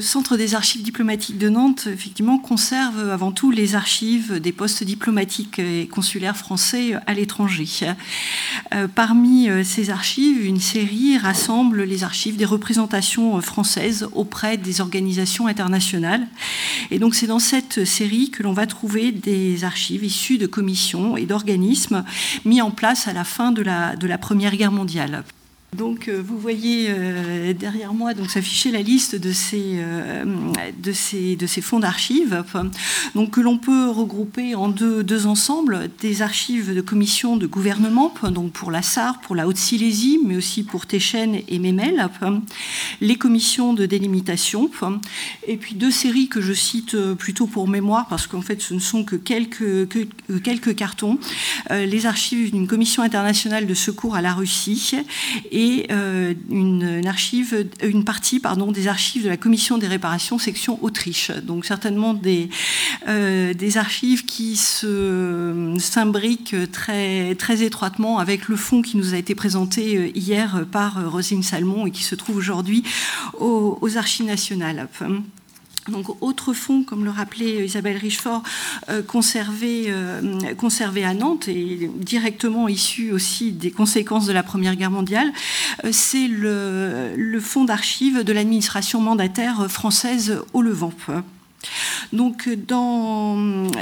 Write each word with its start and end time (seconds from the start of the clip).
le 0.00 0.06
Centre 0.06 0.38
des 0.38 0.54
archives 0.54 0.82
diplomatiques 0.82 1.36
de 1.36 1.50
Nantes, 1.50 1.86
effectivement, 1.86 2.38
conserve 2.38 3.10
avant 3.10 3.32
tout 3.32 3.50
les 3.50 3.74
archives 3.74 4.40
des 4.40 4.50
postes 4.50 4.82
diplomatiques 4.82 5.58
et 5.58 5.88
consulaires 5.88 6.38
français 6.38 6.94
à 7.06 7.12
l'étranger. 7.12 7.68
Euh, 8.72 8.88
parmi 8.88 9.50
euh, 9.50 9.62
ces 9.62 9.90
archives, 9.90 10.46
une 10.46 10.58
série 10.58 11.18
rassemble 11.18 11.82
les 11.82 12.02
archives 12.02 12.38
des 12.38 12.46
représentations 12.46 13.38
françaises 13.42 14.08
auprès 14.14 14.56
des 14.56 14.80
organisations 14.80 15.48
internationales. 15.48 16.26
Et 16.90 16.98
donc, 16.98 17.14
c'est 17.14 17.26
dans 17.26 17.38
cette 17.38 17.84
série 17.84 18.30
que 18.30 18.42
l'on 18.42 18.54
va 18.54 18.66
trouver 18.66 19.12
des 19.12 19.64
archives 19.64 20.02
issues 20.02 20.38
de 20.38 20.46
commissions 20.46 21.18
et 21.18 21.26
d'organismes 21.26 22.04
mis 22.46 22.62
en 22.62 22.70
place 22.70 23.06
à 23.06 23.12
la 23.12 23.24
fin 23.24 23.52
de 23.52 23.60
la, 23.60 23.96
de 23.96 24.06
la 24.06 24.16
Première 24.16 24.56
Guerre 24.56 24.72
mondiale. 24.72 25.24
Donc, 25.76 26.08
euh, 26.08 26.20
vous 26.24 26.36
voyez 26.36 26.88
euh, 26.90 27.52
derrière 27.52 27.94
moi 27.94 28.12
donc 28.12 28.28
s'afficher 28.28 28.72
la 28.72 28.82
liste 28.82 29.14
de 29.14 29.32
ces, 29.32 29.76
euh, 29.76 30.24
de 30.82 30.92
ces, 30.92 31.60
fonds 31.60 31.78
d'archives, 31.78 32.42
donc 33.14 33.30
que 33.30 33.40
l'on 33.40 33.56
peut 33.56 33.88
regrouper 33.88 34.56
en 34.56 34.68
deux, 34.68 35.26
ensembles 35.26 35.88
des 36.00 36.22
archives 36.22 36.74
de 36.74 36.80
commissions 36.80 37.36
de 37.36 37.46
gouvernement, 37.46 38.12
donc 38.30 38.52
pour 38.52 38.72
la 38.72 38.82
SAR, 38.82 39.20
pour 39.20 39.36
la 39.36 39.46
Haute-Silésie, 39.46 40.18
mais 40.24 40.36
aussi 40.36 40.64
pour 40.64 40.86
Téchène 40.86 41.40
et 41.46 41.58
Memel, 41.58 42.08
les 43.00 43.16
commissions 43.16 43.74
de 43.74 43.86
délimitation, 43.86 44.70
et 45.46 45.56
puis 45.56 45.74
deux 45.74 45.90
séries 45.90 46.28
que 46.28 46.40
je 46.40 46.52
cite 46.52 46.96
plutôt 47.14 47.46
pour 47.46 47.68
mémoire 47.68 48.06
parce 48.08 48.26
qu'en 48.26 48.42
fait 48.42 48.60
ce 48.60 48.74
ne 48.74 48.78
sont 48.78 49.04
que 49.04 49.16
quelques, 49.16 49.88
que, 49.88 50.06
quelques 50.42 50.74
cartons, 50.74 51.18
les 51.70 52.06
archives 52.06 52.52
d'une 52.52 52.66
commission 52.66 53.02
internationale 53.02 53.66
de 53.66 53.74
secours 53.74 54.14
à 54.14 54.22
la 54.22 54.34
Russie 54.34 54.92
et 55.50 55.86
euh, 55.90 56.34
une, 56.50 57.06
archive, 57.06 57.66
une 57.82 58.04
partie 58.04 58.40
pardon, 58.40 58.72
des 58.72 58.88
archives 58.88 59.24
de 59.24 59.28
la 59.28 59.36
commission 59.36 59.78
des 59.78 59.86
réparations 59.86 60.38
section 60.38 60.78
Autriche. 60.82 61.30
Donc 61.30 61.64
certainement 61.64 62.14
des, 62.14 62.48
euh, 63.08 63.54
des 63.54 63.78
archives 63.78 64.24
qui 64.24 64.56
s'imbriquent 64.56 66.56
très, 66.72 67.34
très 67.34 67.62
étroitement 67.62 68.18
avec 68.18 68.48
le 68.48 68.56
fonds 68.56 68.82
qui 68.82 68.96
nous 68.96 69.14
a 69.14 69.16
été 69.16 69.34
présenté 69.34 69.96
euh, 69.96 70.10
hier 70.14 70.64
par 70.70 71.10
Rosine 71.10 71.42
Salmon 71.42 71.86
et 71.86 71.90
qui 71.90 72.02
se 72.02 72.14
trouve 72.14 72.36
aujourd'hui 72.36 72.82
aux, 73.38 73.96
Archives 73.96 74.26
nationales. 74.26 74.88
Donc, 75.88 76.22
autre 76.22 76.52
fonds, 76.52 76.84
comme 76.84 77.04
le 77.04 77.10
rappelait 77.10 77.64
Isabelle 77.64 77.96
Richefort, 77.96 78.42
euh, 78.88 79.02
conservé, 79.02 79.86
euh, 79.88 80.54
conservé, 80.54 81.04
à 81.04 81.14
Nantes 81.14 81.48
et 81.48 81.90
directement 81.96 82.68
issu 82.68 83.12
aussi 83.12 83.52
des 83.52 83.70
conséquences 83.70 84.26
de 84.26 84.32
la 84.32 84.42
Première 84.42 84.76
Guerre 84.76 84.90
mondiale, 84.90 85.32
euh, 85.84 85.90
c'est 85.92 86.28
le, 86.28 87.14
le 87.16 87.40
fonds 87.40 87.64
d'archives 87.64 88.22
de 88.22 88.32
l'administration 88.32 89.00
mandataire 89.00 89.70
française 89.70 90.40
au 90.52 90.62
Levant. 90.62 90.92
Donc, 92.12 92.48
dans, 92.48 93.36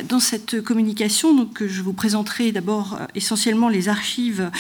dans, 0.09 0.21
cette 0.21 0.61
communication, 0.61 1.35
donc, 1.35 1.65
je 1.67 1.81
vous 1.81 1.95
présenterai 1.95 2.53
d'abord 2.53 2.99
euh, 3.01 3.07
essentiellement 3.15 3.71
les 3.71 3.89
archives 3.89 4.51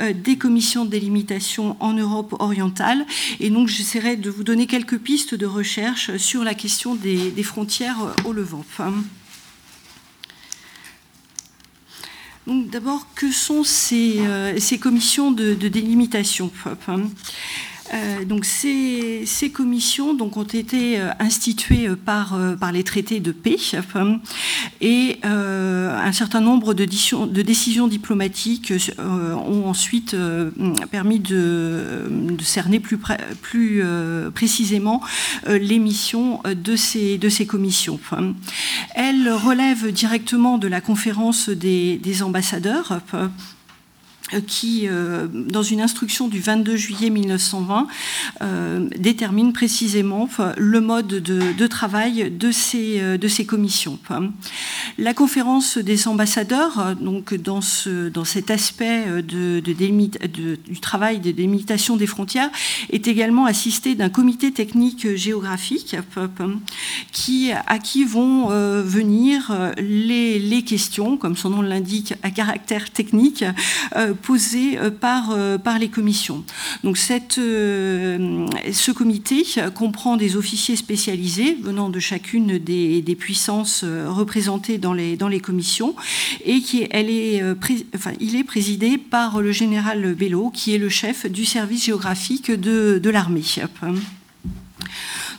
euh, 0.00 0.14
des 0.14 0.38
commissions 0.38 0.86
de 0.86 0.90
délimitation 0.90 1.76
en 1.80 1.92
Europe 1.92 2.34
orientale. 2.38 3.04
Et 3.38 3.50
donc, 3.50 3.68
j'essaierai 3.68 4.16
de 4.16 4.30
vous 4.30 4.44
donner 4.44 4.66
quelques 4.66 4.98
pistes 4.98 5.34
de 5.34 5.44
recherche 5.44 6.16
sur 6.16 6.42
la 6.42 6.54
question 6.54 6.94
des, 6.94 7.42
frontières 7.42 7.98
au 8.24 8.32
Levant. 8.32 8.64
D'abord, 12.46 13.06
que 13.14 13.30
sont 13.30 13.62
ces, 13.62 14.20
euh, 14.20 14.58
commissions 14.80 15.30
de 15.30 15.54
délimitation? 15.54 16.50
Euh, 17.94 18.24
donc 18.24 18.44
ces, 18.44 19.24
ces, 19.26 19.50
commissions 19.50 20.14
donc, 20.14 20.36
ont 20.36 20.42
été 20.42 20.98
euh, 20.98 21.10
instituées 21.18 21.88
euh, 21.88 21.96
par, 21.96 22.38
par 22.60 22.72
les 22.72 22.84
traités 22.84 23.20
de 23.20 23.32
paix 23.32 23.56
et 24.80 25.18
un 25.22 26.12
certain 26.12 26.40
nombre 26.40 26.74
de, 26.74 26.84
décisions 26.84 27.86
diplomatiques 27.88 28.72
ont 28.98 29.68
ensuite 29.68 30.16
permis 30.90 31.18
de, 31.18 32.08
de, 32.10 32.42
cerner 32.42 32.80
plus, 32.80 32.98
plus 33.42 33.82
précisément 34.34 35.02
les 35.46 35.78
missions 35.78 36.40
de 36.44 36.76
ces, 36.76 37.18
de 37.18 37.28
ces 37.28 37.46
commissions. 37.46 37.98
Elles 38.94 39.30
relèvent 39.30 39.92
directement 39.92 40.58
de 40.58 40.68
la 40.68 40.80
conférence 40.80 41.48
des, 41.48 41.98
des 41.98 42.22
ambassadeurs 42.22 43.00
euh, 43.14 43.28
qui, 44.46 44.88
euh, 44.88 45.26
dans 45.32 45.62
une 45.62 45.80
instruction 45.80 46.28
du 46.28 46.40
22 46.40 46.76
juillet 46.76 47.10
1920, 47.10 47.86
euh, 48.42 48.88
détermine 48.98 49.52
précisément 49.52 50.28
le 50.56 50.80
mode 50.80 51.06
de, 51.06 51.66
travail 51.66 52.30
de 52.30 52.50
ces, 52.50 53.18
de 53.18 53.28
ces 53.28 53.44
commissions. 53.44 53.98
La 54.98 55.14
conférence 55.14 55.78
des 55.78 56.08
ambassadeurs, 56.08 56.96
donc 57.00 57.34
dans, 57.34 57.60
ce, 57.60 58.08
dans 58.08 58.24
cet 58.24 58.50
aspect 58.50 59.06
de, 59.22 59.60
du 59.60 60.80
travail 60.80 61.20
de 61.20 61.30
délimitation 61.30 61.96
des 61.96 62.06
frontières, 62.06 62.50
est 62.90 63.06
également 63.06 63.46
assistée 63.46 63.94
d'un 63.94 64.08
comité 64.08 64.52
technique 64.52 65.14
géographique 65.16 65.96
qui, 67.12 67.52
à 67.52 67.78
qui 67.78 68.04
vont 68.04 68.48
venir 68.82 69.52
les, 69.78 70.38
les 70.38 70.62
questions, 70.62 71.16
comme 71.16 71.36
son 71.36 71.50
nom 71.50 71.62
l'indique, 71.62 72.14
à 72.22 72.30
caractère 72.30 72.90
technique, 72.90 73.44
posées 74.18 74.78
euh, 74.78 74.90
par, 74.90 75.30
euh, 75.30 75.58
par 75.58 75.78
les 75.78 75.88
commissions. 75.88 76.44
Donc 76.84 76.98
cette, 76.98 77.38
euh, 77.38 78.46
ce 78.72 78.90
comité 78.90 79.44
comprend 79.74 80.16
des 80.16 80.36
officiers 80.36 80.76
spécialisés 80.76 81.56
venant 81.62 81.88
de 81.88 82.00
chacune 82.00 82.58
des, 82.58 83.02
des 83.02 83.14
puissances 83.14 83.84
représentées 83.84 84.78
dans 84.78 84.92
les, 84.92 85.16
dans 85.16 85.28
les 85.28 85.40
commissions 85.40 85.94
et 86.44 86.60
qui 86.60 86.86
elle 86.90 87.10
est, 87.10 87.42
enfin, 87.94 88.12
il 88.20 88.36
est 88.36 88.44
présidé 88.44 88.98
par 88.98 89.40
le 89.40 89.52
général 89.52 90.14
Bello 90.14 90.50
qui 90.50 90.74
est 90.74 90.78
le 90.78 90.88
chef 90.88 91.26
du 91.26 91.44
service 91.44 91.84
géographique 91.86 92.50
de, 92.50 92.98
de 93.02 93.10
l'armée. 93.10 93.42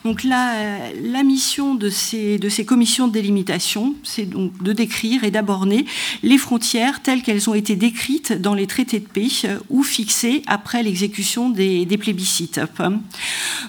Donc 0.06 0.24
la, 0.24 0.92
la 1.02 1.24
mission 1.24 1.76
de 1.76 1.90
ces, 1.90 2.38
de 2.38 2.48
ces, 2.48 2.66
commissions 2.66 3.08
de 3.08 3.14
délimitation, 3.14 3.96
c'est 4.04 4.26
donc 4.26 4.62
de 4.64 4.72
décrire 4.72 5.24
et 5.24 5.32
d'aborner 5.32 5.86
les 6.24 6.38
frontières 6.38 7.02
telles 7.02 7.22
qu'elles 7.22 7.50
ont 7.50 7.54
été 7.54 7.76
décrites 7.76 8.32
dans 8.34 8.54
les 8.54 8.68
traités 8.68 9.00
de 9.00 9.08
paix 9.08 9.28
ou 9.70 9.84
fixées 9.84 10.42
après 10.48 10.84
l'exécution 10.84 11.50
des, 11.50 11.86
des, 11.86 11.98
plébiscites. 11.98 12.62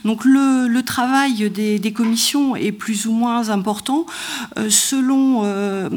Donc 0.05 0.25
le, 0.25 0.69
le 0.69 0.83
travail 0.83 1.51
des, 1.51 1.79
des, 1.79 1.93
commissions 1.93 2.55
est 2.55 2.73
plus 2.73 3.07
ou 3.07 3.13
moins 3.13 3.49
important 3.49 4.07
euh, 4.57 4.71
selon, 4.71 5.43
euh, 5.45 5.89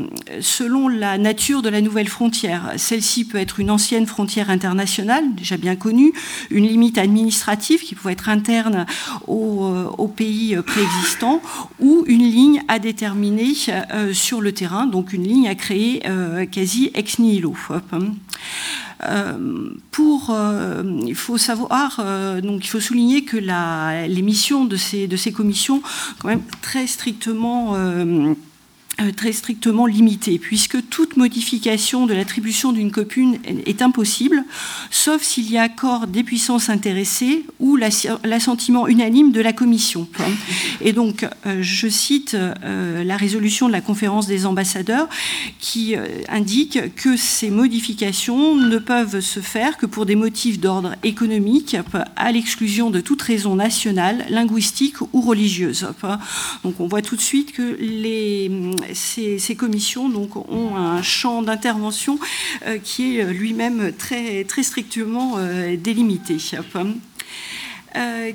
selon 0.41 0.87
la 0.87 1.17
nature 1.17 1.61
de 1.61 1.69
la 1.69 1.81
nouvelle 1.81 2.07
frontière. 2.07 2.73
Celle-ci 2.77 3.25
peut 3.25 3.37
être 3.37 3.59
une 3.59 3.69
ancienne 3.69 4.07
frontière 4.07 4.49
internationale, 4.49 5.23
déjà 5.35 5.57
bien 5.57 5.75
connue, 5.75 6.13
une 6.49 6.65
limite 6.67 6.97
administrative 6.97 7.81
qui 7.81 7.93
pouvait 7.95 8.13
être 8.13 8.29
interne 8.29 8.85
au, 9.27 9.65
euh, 9.65 9.85
au 9.97 10.07
pays 10.07 10.22
pays 10.23 10.55
préexistants 10.65 11.41
ou 11.79 12.05
une 12.07 12.23
ligne 12.23 12.61
à 12.69 12.79
déterminer 12.79 13.53
euh, 13.69 14.13
sur 14.13 14.39
le 14.39 14.53
terrain, 14.53 14.85
donc 14.85 15.11
une 15.11 15.23
ligne 15.23 15.49
à 15.49 15.55
créer 15.55 16.01
euh, 16.07 16.45
quasi 16.45 16.91
ex 16.93 17.19
nihilo. 17.19 17.53
Euh, 19.05 19.69
pour, 19.91 20.33
il 21.05 21.15
faut 21.15 21.37
savoir, 21.37 21.99
donc 22.41 22.63
il 22.63 22.69
faut 22.69 22.79
souligner 22.79 23.25
que 23.25 23.35
la, 23.35 24.07
les 24.07 24.21
missions 24.21 24.63
de 24.63 24.77
ces, 24.77 25.07
de 25.07 25.17
ces 25.17 25.33
commissions, 25.33 25.81
quand 26.19 26.29
même 26.29 26.43
très 26.61 26.87
strictement 26.87 27.73
euh, 27.75 28.33
très 29.15 29.31
strictement 29.31 29.85
limité, 29.85 30.37
puisque 30.39 30.89
toute 30.89 31.17
modification 31.17 32.05
de 32.05 32.13
l'attribution 32.13 32.71
d'une 32.71 32.91
commune 32.91 33.39
est 33.65 33.81
impossible, 33.81 34.43
sauf 34.91 35.21
s'il 35.21 35.51
y 35.51 35.57
a 35.57 35.63
accord 35.63 36.07
des 36.07 36.23
puissances 36.23 36.69
intéressées 36.69 37.45
ou 37.59 37.77
l'assentiment 37.77 38.87
unanime 38.87 39.31
de 39.31 39.41
la 39.41 39.53
Commission. 39.53 40.07
Et 40.81 40.91
donc, 40.91 41.25
euh, 41.45 41.59
je 41.61 41.87
cite 41.87 42.35
euh, 42.35 43.03
la 43.03 43.17
résolution 43.17 43.67
de 43.67 43.71
la 43.71 43.81
conférence 43.81 44.27
des 44.27 44.45
ambassadeurs 44.45 45.07
qui 45.59 45.95
indique 46.27 46.95
que 46.95 47.15
ces 47.15 47.49
modifications 47.49 48.55
ne 48.55 48.77
peuvent 48.77 49.21
se 49.21 49.39
faire 49.39 49.77
que 49.77 49.85
pour 49.85 50.05
des 50.05 50.15
motifs 50.15 50.59
d'ordre 50.59 50.95
économique, 51.03 51.77
à 52.15 52.31
l'exclusion 52.31 52.89
de 52.89 52.99
toute 52.99 53.21
raison 53.21 53.55
nationale, 53.55 54.25
linguistique 54.29 55.01
ou 55.13 55.21
religieuse. 55.21 55.87
Donc, 56.63 56.79
on 56.79 56.87
voit 56.87 57.01
tout 57.01 57.15
de 57.15 57.21
suite 57.21 57.53
que 57.53 57.77
les 57.79 58.51
ces, 58.93 59.55
commissions 59.55 60.09
donc, 60.09 60.35
ont 60.35 60.75
un 60.75 61.01
champ 61.01 61.41
d'intervention 61.41 62.19
euh, 62.65 62.77
qui 62.77 63.17
est 63.17 63.33
lui-même 63.33 63.93
très, 63.93 64.45
strictement 64.63 65.35
euh, 65.37 65.75
délimité. 65.77 66.37
Euh, 67.95 68.31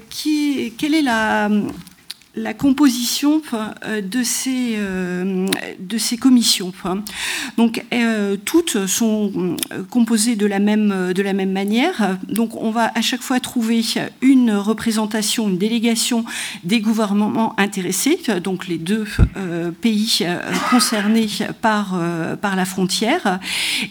quelle 0.79 0.95
est 0.95 1.03
la 1.03 1.51
la 2.35 2.55
composition 2.55 3.43
euh, 3.53 4.01
de 4.01 4.23
ces, 4.23 4.75
euh, 4.77 5.47
de 5.79 5.99
ces 5.99 6.17
commissions. 6.17 6.73
Donc, 7.57 7.85
euh, 7.93 8.37
toutes 8.45 8.87
sont 8.87 9.57
composées 9.91 10.37
de 10.37 10.47
la, 10.47 10.59
même, 10.59 11.13
de 11.13 11.23
la 11.23 11.33
même 11.33 11.53
manière. 11.53 12.19
Donc, 12.29 12.55
on 12.57 12.71
va 12.71 12.93
à 12.95 13.01
chaque 13.01 13.23
fois 13.23 13.41
trouver 13.41 13.83
une 14.21 14.53
représentation, 14.53 15.49
une 15.49 15.59
délégation 15.59 16.25
des 16.65 16.81
gouvernements 16.81 17.59
intéressés, 17.59 18.19
donc 18.43 18.69
les 18.69 18.79
deux 18.79 19.07
pays 19.81 20.25
concernés 20.71 21.29
par, 21.61 21.99
par 22.41 22.57
la 22.57 22.65
frontière, 22.65 23.41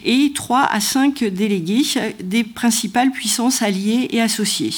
et 0.06 0.32
trois 0.34 0.68
à 0.72 0.80
cinq 0.80 1.24
délégués 1.24 1.84
des 2.24 2.44
principales 2.44 3.12
puissances 3.12 3.62
alliées 3.62 4.08
et 4.12 4.22
associées. 4.22 4.72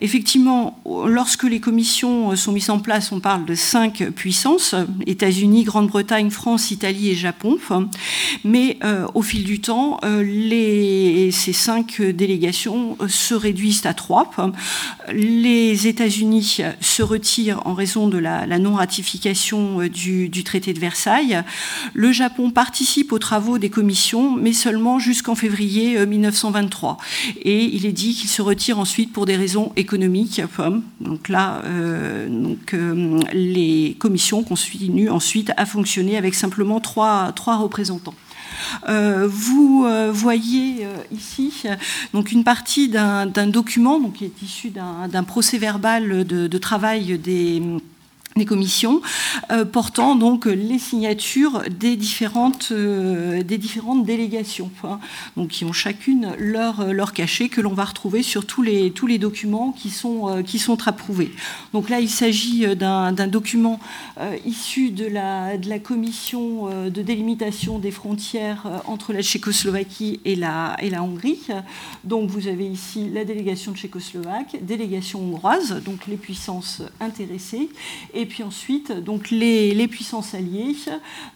Effectivement, 0.00 0.80
lorsque 1.06 1.44
les 1.44 1.60
commissions 1.60 2.07
sont 2.36 2.52
mises 2.52 2.70
en 2.70 2.78
place, 2.78 3.12
on 3.12 3.20
parle 3.20 3.44
de 3.44 3.54
cinq 3.54 4.04
puissances, 4.14 4.74
États-Unis, 5.06 5.64
Grande-Bretagne, 5.64 6.30
France, 6.30 6.70
Italie 6.70 7.10
et 7.10 7.14
Japon. 7.14 7.58
Mais 8.44 8.78
euh, 8.84 9.06
au 9.14 9.22
fil 9.22 9.44
du 9.44 9.60
temps, 9.60 9.98
euh, 10.04 11.30
ces 11.30 11.52
cinq 11.52 12.00
délégations 12.00 12.96
se 13.08 13.34
réduisent 13.34 13.86
à 13.86 13.94
trois. 13.94 14.30
Les 15.12 15.86
États-Unis 15.86 16.60
se 16.80 17.02
retirent 17.02 17.66
en 17.66 17.74
raison 17.74 18.08
de 18.08 18.18
la, 18.18 18.46
non-ratification 18.58 19.86
du, 19.86 20.28
du, 20.28 20.44
traité 20.44 20.72
de 20.72 20.80
Versailles. 20.80 21.42
Le 21.94 22.12
Japon 22.12 22.50
participe 22.50 23.12
aux 23.12 23.18
travaux 23.18 23.58
des 23.58 23.70
commissions, 23.70 24.34
mais 24.36 24.52
seulement 24.52 24.98
jusqu'en 24.98 25.34
février 25.34 26.04
1923. 26.04 26.98
Et 27.42 27.64
il 27.64 27.86
est 27.86 27.92
dit 27.92 28.14
qu'il 28.14 28.28
se 28.28 28.42
retire 28.42 28.78
ensuite 28.78 29.12
pour 29.12 29.26
des 29.26 29.36
raisons 29.36 29.72
économiques. 29.76 30.42
Donc 31.00 31.28
là, 31.28 31.62
euh, 31.64 31.87
donc, 32.28 32.74
euh, 32.74 33.20
les 33.32 33.96
commissions 33.98 34.42
continuent 34.42 35.10
ensuite 35.10 35.52
à 35.56 35.66
fonctionner 35.66 36.16
avec 36.16 36.34
simplement 36.34 36.80
trois, 36.80 37.32
représentants. 37.36 38.14
Euh, 38.88 39.28
vous 39.30 39.86
voyez 40.12 40.86
ici 41.12 41.64
donc 42.12 42.32
une 42.32 42.44
partie 42.44 42.88
d'un 42.88 43.46
document 43.46 44.00
qui 44.10 44.24
est 44.24 44.42
issu 44.42 44.70
d'un 44.70 45.24
procès 45.24 45.58
verbal 45.58 46.24
de 46.24 46.58
travail 46.58 47.18
des 47.18 47.62
des 48.38 48.44
commissions 48.44 49.00
euh, 49.50 49.64
portant 49.64 50.16
donc 50.16 50.46
les 50.46 50.78
signatures 50.78 51.62
des 51.68 51.96
différentes, 51.96 52.68
euh, 52.72 53.42
des 53.42 53.58
différentes 53.58 54.04
délégations, 54.04 54.70
hein. 54.84 54.98
donc 55.36 55.48
qui 55.48 55.64
ont 55.64 55.72
chacune 55.72 56.32
leur, 56.38 56.92
leur 56.92 57.12
cachet 57.12 57.48
que 57.48 57.60
l'on 57.60 57.74
va 57.74 57.84
retrouver 57.84 58.22
sur 58.22 58.46
tous 58.46 58.62
les, 58.62 58.90
tous 58.90 59.06
les 59.06 59.18
documents 59.18 59.72
qui 59.72 59.90
sont, 59.90 60.28
euh, 60.28 60.42
qui 60.42 60.58
sont 60.58 60.88
approuvés. 60.88 61.30
Donc 61.72 61.88
là, 61.90 62.00
il 62.00 62.08
s'agit 62.08 62.76
d'un 62.76 63.12
document 63.26 63.80
issu 64.44 64.90
de 64.90 65.06
la, 65.06 65.56
de 65.58 65.68
la 65.68 65.78
commission 65.78 66.68
de 66.88 67.02
délimitation 67.02 67.78
des 67.78 67.90
frontières 67.90 68.82
entre 68.86 69.12
la 69.12 69.22
Tchécoslovaquie 69.22 70.20
et 70.24 70.36
la, 70.36 70.76
et 70.80 70.90
la 70.90 71.02
Hongrie. 71.02 71.46
Donc 72.04 72.30
vous 72.30 72.46
avez 72.46 72.66
ici 72.66 73.08
la 73.12 73.24
délégation 73.24 73.74
tchécoslovaque, 73.74 74.56
délégation 74.62 75.20
hongroise, 75.20 75.82
donc 75.84 76.06
les 76.06 76.16
puissances 76.16 76.82
intéressées, 77.00 77.68
et 78.14 78.26
puis 78.28 78.42
ensuite 78.42 78.92
donc 78.92 79.30
les, 79.30 79.88
puissances 79.88 80.34
alliées, 80.34 80.76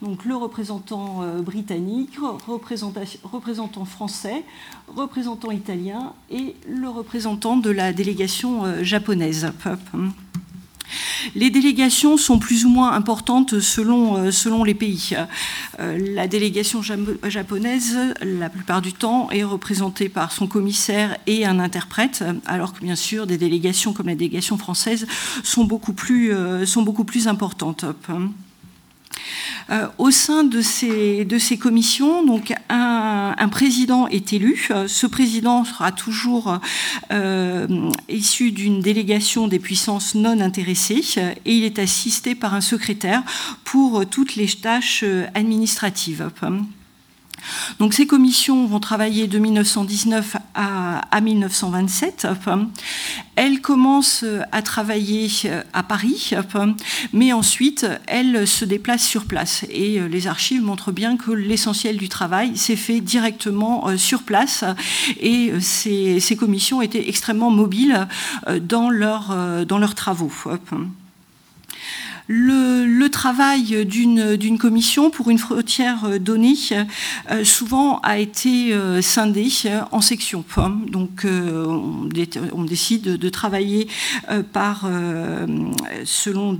donc 0.00 0.24
le 0.24 0.36
représentant 0.36 1.22
euh, 1.22 1.42
britannique, 1.42 2.16
représentant 2.46 3.84
français, 3.84 4.44
représentant 4.94 5.50
italien 5.50 6.12
et 6.30 6.54
le 6.68 6.88
représentant 6.88 7.56
de 7.56 7.70
la 7.70 7.92
délégation 7.92 8.64
euh, 8.64 8.82
japonaise. 8.82 9.52
Les 11.34 11.50
délégations 11.50 12.16
sont 12.16 12.38
plus 12.38 12.64
ou 12.64 12.68
moins 12.68 12.92
importantes 12.92 13.60
selon, 13.60 14.16
euh, 14.16 14.30
selon 14.30 14.64
les 14.64 14.74
pays. 14.74 15.14
Euh, 15.80 15.98
la 16.14 16.26
délégation 16.26 16.82
japonaise, 16.82 17.96
la 18.20 18.48
plupart 18.48 18.82
du 18.82 18.92
temps, 18.92 19.30
est 19.30 19.44
représentée 19.44 20.08
par 20.08 20.32
son 20.32 20.46
commissaire 20.46 21.16
et 21.26 21.46
un 21.46 21.58
interprète, 21.58 22.24
alors 22.46 22.74
que 22.74 22.80
bien 22.80 22.96
sûr, 22.96 23.26
des 23.26 23.38
délégations 23.38 23.92
comme 23.92 24.08
la 24.08 24.14
délégation 24.14 24.58
française 24.58 25.06
sont 25.42 25.64
beaucoup 25.64 25.92
plus, 25.92 26.32
euh, 26.32 26.66
sont 26.66 26.82
beaucoup 26.82 27.04
plus 27.04 27.28
importantes. 27.28 27.84
Au 29.96 30.10
sein 30.10 30.44
de 30.44 30.60
ces, 30.60 31.24
de 31.24 31.38
ces 31.38 31.56
commissions, 31.56 32.26
donc 32.26 32.52
un, 32.68 33.21
président 33.48 34.08
est 34.08 34.32
élu. 34.32 34.68
Euh, 34.70 34.88
ce 34.88 35.06
président 35.06 35.64
sera 35.64 35.92
toujours 35.92 36.58
euh, 37.12 37.90
issu 38.08 38.52
d'une 38.52 38.80
délégation 38.80 39.48
des 39.48 39.58
puissances 39.58 40.14
non 40.14 40.40
intéressées 40.40 41.02
et 41.44 41.52
il 41.52 41.64
est 41.64 41.78
assisté 41.78 42.34
par 42.34 42.54
un 42.54 42.60
secrétaire 42.60 43.22
pour 43.64 44.06
toutes 44.06 44.36
les 44.36 44.48
tâches 44.48 45.04
administratives. 45.34 46.30
Donc 47.78 47.94
ces 47.94 48.06
commissions 48.06 48.66
vont 48.66 48.80
travailler 48.80 49.26
de 49.26 49.38
1919 49.38 50.36
à, 50.54 51.20
1927. 51.20 52.26
Elles 53.36 53.60
commencent 53.60 54.24
à 54.50 54.62
travailler 54.62 55.30
à 55.72 55.82
Paris, 55.82 56.32
mais 57.12 57.32
ensuite 57.32 57.86
elles 58.06 58.46
se 58.46 58.64
déplacent 58.64 59.06
sur 59.06 59.24
place. 59.24 59.64
Et 59.70 60.00
les 60.08 60.26
archives 60.26 60.62
montrent 60.62 60.92
bien 60.92 61.16
que 61.16 61.30
l'essentiel 61.30 61.96
du 61.96 62.08
travail 62.08 62.56
s'est 62.56 62.76
fait 62.76 63.00
directement 63.00 63.88
euh, 63.88 63.96
sur 63.96 64.22
place. 64.22 64.64
Et 65.20 65.52
ces, 65.60 66.36
commissions 66.38 66.82
étaient 66.82 67.08
extrêmement 67.08 67.50
mobiles 67.50 68.06
euh, 68.48 68.58
euh, 68.72 69.64
dans 69.64 69.78
leurs 69.78 69.94
travaux. 69.94 70.32
Le, 72.34 73.08
travail 73.08 73.84
d'une 73.84 74.56
commission 74.58 75.10
pour 75.10 75.28
une 75.28 75.36
frontière 75.36 76.18
donnée 76.18 76.54
euh, 77.30 77.44
souvent 77.44 77.98
a 77.98 78.18
été 78.18 78.72
euh, 78.72 79.02
scindé 79.02 79.48
en 79.90 80.00
sections. 80.00 80.42
Donc 80.88 81.26
euh, 81.26 81.66
on, 81.66 82.64
décide 82.64 83.02
de 83.02 83.28
travailler 83.28 83.88
par 84.52 84.88
selon 86.04 86.58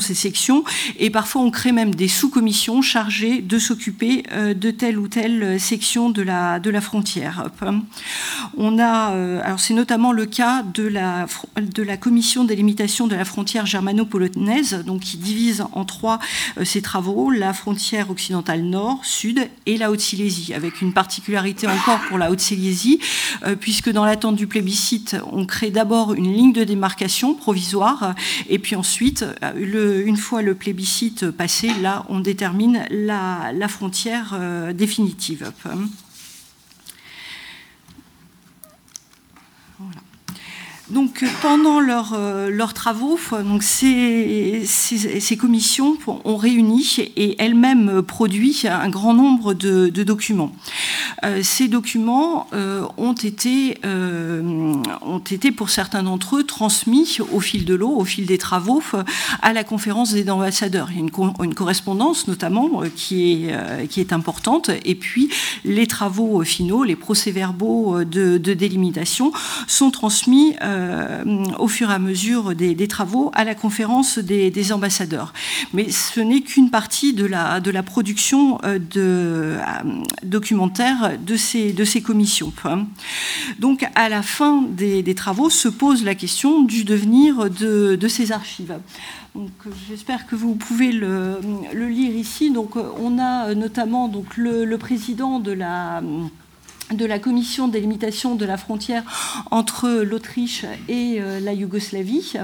ces 0.00 0.14
sections 0.14 0.64
et 0.98 1.10
parfois 1.10 1.42
on 1.42 1.50
crée 1.50 1.72
même 1.72 1.94
des 1.94 2.08
sous-commissions 2.08 2.82
chargées 2.82 3.40
de 3.40 3.58
s'occuper 3.58 4.22
de 4.54 4.70
telle 4.70 4.98
ou 4.98 5.08
telle 5.08 5.58
section 5.58 6.10
de 6.10 6.22
la 6.22 6.80
frontière. 6.80 7.50
C'est 9.58 9.74
notamment 9.74 10.12
le 10.12 10.26
cas 10.26 10.62
de 10.62 10.86
la 10.86 11.96
commission 11.96 12.44
des 12.44 12.54
limitations 12.54 13.07
de 13.08 13.16
la 13.16 13.24
frontière 13.24 13.66
germano-polonaise, 13.66 14.84
donc 14.86 15.00
qui 15.00 15.16
divise 15.16 15.64
en 15.72 15.84
trois 15.84 16.18
euh, 16.58 16.64
ces 16.64 16.82
travaux, 16.82 17.30
la 17.30 17.52
frontière 17.52 18.10
occidentale 18.10 18.62
nord, 18.62 19.04
sud 19.04 19.48
et 19.66 19.76
la 19.76 19.90
Haute-Silésie, 19.90 20.54
avec 20.54 20.80
une 20.80 20.92
particularité 20.92 21.66
encore 21.66 22.00
pour 22.08 22.18
la 22.18 22.30
Haute-Silésie, 22.30 23.00
euh, 23.44 23.56
puisque 23.56 23.90
dans 23.90 24.04
l'attente 24.04 24.36
du 24.36 24.46
plébiscite, 24.46 25.16
on 25.32 25.46
crée 25.46 25.70
d'abord 25.70 26.14
une 26.14 26.32
ligne 26.32 26.52
de 26.52 26.64
démarcation 26.64 27.34
provisoire, 27.34 28.14
et 28.48 28.58
puis 28.58 28.76
ensuite, 28.76 29.24
euh, 29.42 30.02
une 30.04 30.16
fois 30.16 30.42
le 30.42 30.54
plébiscite 30.54 31.30
passé, 31.30 31.70
là, 31.82 32.04
on 32.08 32.20
détermine 32.20 32.84
la 32.90 33.68
frontière 33.68 34.38
définitive. 34.74 35.52
Donc, 40.90 41.22
pendant 41.42 41.80
leurs 41.80 42.14
euh, 42.14 42.66
travaux, 42.74 43.18
donc 43.44 43.62
ces, 43.62 44.66
commissions 45.38 45.98
ont 46.06 46.36
réuni 46.36 46.96
et 47.16 47.36
elles-mêmes 47.38 48.02
produit 48.02 48.62
un 48.64 48.88
grand 48.88 49.12
nombre 49.12 49.52
de, 49.52 49.88
documents. 49.88 50.52
Euh, 51.24 51.40
ces 51.42 51.68
documents 51.68 52.46
euh, 52.54 52.86
ont, 52.96 53.12
été, 53.12 53.78
ont 53.84 55.18
été, 55.18 55.52
pour 55.52 55.68
certains 55.68 56.02
d'entre 56.02 56.36
eux, 56.36 56.44
transmis 56.44 57.18
au 57.32 57.40
fil 57.40 57.66
de 57.66 57.74
l'eau, 57.74 57.94
au 57.94 58.04
fil 58.04 58.24
des 58.24 58.38
travaux, 58.38 58.82
à 59.42 59.52
la 59.52 59.64
conférence 59.64 60.12
des 60.12 60.30
ambassadeurs. 60.30 60.88
Il 60.90 60.96
y 60.96 61.00
a 61.00 61.02
une, 61.02 61.54
correspondance, 61.54 62.28
notamment, 62.28 62.82
qui 62.96 63.48
est, 63.96 64.12
importante. 64.12 64.70
Et 64.86 64.94
puis, 64.94 65.28
les 65.64 65.86
travaux 65.86 66.42
finaux, 66.44 66.82
les 66.82 66.96
procès-verbaux 66.96 68.04
de, 68.04 68.38
délimitation, 68.38 69.32
sont 69.66 69.90
transmis. 69.90 70.54
Euh, 70.62 70.77
au 71.58 71.68
fur 71.68 71.90
et 71.90 71.94
à 71.94 71.98
mesure 71.98 72.54
des, 72.54 72.88
travaux 72.88 73.30
à 73.34 73.44
la 73.44 73.54
conférence 73.54 74.18
des, 74.18 74.72
ambassadeurs. 74.72 75.32
Mais 75.72 75.90
ce 75.90 76.20
n'est 76.20 76.40
qu'une 76.40 76.70
partie 76.70 77.12
de 77.12 77.24
la, 77.24 77.60
de 77.60 77.70
la 77.70 77.82
production 77.82 78.58
euh, 78.64 78.78
euh, 78.96 79.60
documentaire 80.22 81.18
de 81.18 81.36
ces, 81.36 81.72
de 81.72 81.84
ces 81.84 82.02
commissions. 82.02 82.52
Donc 83.58 83.86
à 83.94 84.08
la 84.08 84.22
fin 84.22 84.62
des, 84.62 85.14
travaux 85.14 85.50
se 85.50 85.68
pose 85.68 86.04
la 86.04 86.14
question 86.14 86.62
du 86.62 86.84
devenir 86.84 87.50
de, 87.50 88.08
ces 88.08 88.32
archives. 88.32 88.74
J'espère 89.88 90.26
que 90.26 90.34
vous 90.34 90.54
pouvez 90.54 90.92
le, 90.92 91.38
lire 91.74 92.14
ici. 92.14 92.50
Donc, 92.50 92.76
on 92.76 93.18
a 93.18 93.54
notamment 93.54 94.08
donc, 94.08 94.36
le 94.36 94.76
président 94.76 95.38
de 95.40 95.52
la 95.52 96.02
de 96.92 97.04
la 97.04 97.18
commission 97.18 97.68
de 97.68 97.72
délimitation 97.72 98.34
de 98.34 98.44
la 98.44 98.56
frontière 98.56 99.02
entre 99.50 99.88
l'Autriche 99.88 100.64
et 100.88 101.16
euh, 101.18 101.40
la 101.40 101.52
Yougoslavie, 101.52 102.34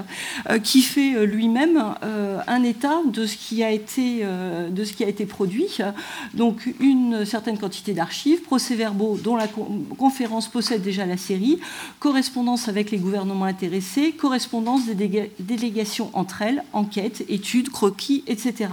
euh, 0.51 0.59
qui 0.59 0.83
fait 0.83 1.15
euh, 1.15 1.25
lui-même 1.25 1.83
un 2.47 2.63
état 2.63 3.01
de 3.07 3.27
ce 3.27 3.37
qui 3.37 3.63
a 3.63 3.71
été, 3.71 4.25
de 4.25 4.85
ce 4.85 4.93
qui 4.93 5.05
a 5.05 5.09
été 5.09 5.27
produit. 5.27 5.79
Donc 6.35 6.73
une 6.81 7.25
certaine 7.25 7.59
quantité 7.59 7.93
d'archives, 7.93 8.43
procès-verbaux 8.43 9.19
dont 9.23 9.37
la 9.37 9.49
conférence 9.99 10.49
possède 10.49 10.83
déjà 10.83 11.07
la 11.07 11.17
série, 11.17 11.59
correspondance 12.01 12.69
avec 12.69 12.91
les 12.91 12.99
gouvernements 12.99 13.45
intéressés, 13.45 14.13
correspondance 14.13 14.87
des 14.87 15.31
délégations 15.39 16.11
entre 16.13 16.43
elles, 16.43 16.63
enquêtes, 16.73 17.25
études, 17.29 17.71
croquis, 17.71 18.25
etc. 18.27 18.69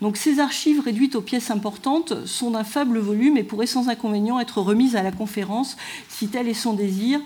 Donc 0.00 0.16
ces 0.16 0.40
archives 0.40 0.80
réduites 0.80 1.14
aux 1.14 1.20
pièces 1.20 1.50
importantes 1.50 2.26
sont 2.26 2.50
d'un 2.50 2.64
faible 2.64 2.98
volume 2.98 3.36
et 3.36 3.44
pourraient 3.44 3.66
sans 3.66 3.88
inconvénient 3.88 4.40
être 4.40 4.51
remises 4.60 4.96
à 4.96 5.02
la 5.02 5.12
conférence 5.12 5.76
si 6.08 6.28
tel 6.28 6.48
est 6.48 6.54
son 6.54 6.74
désir. 6.74 7.20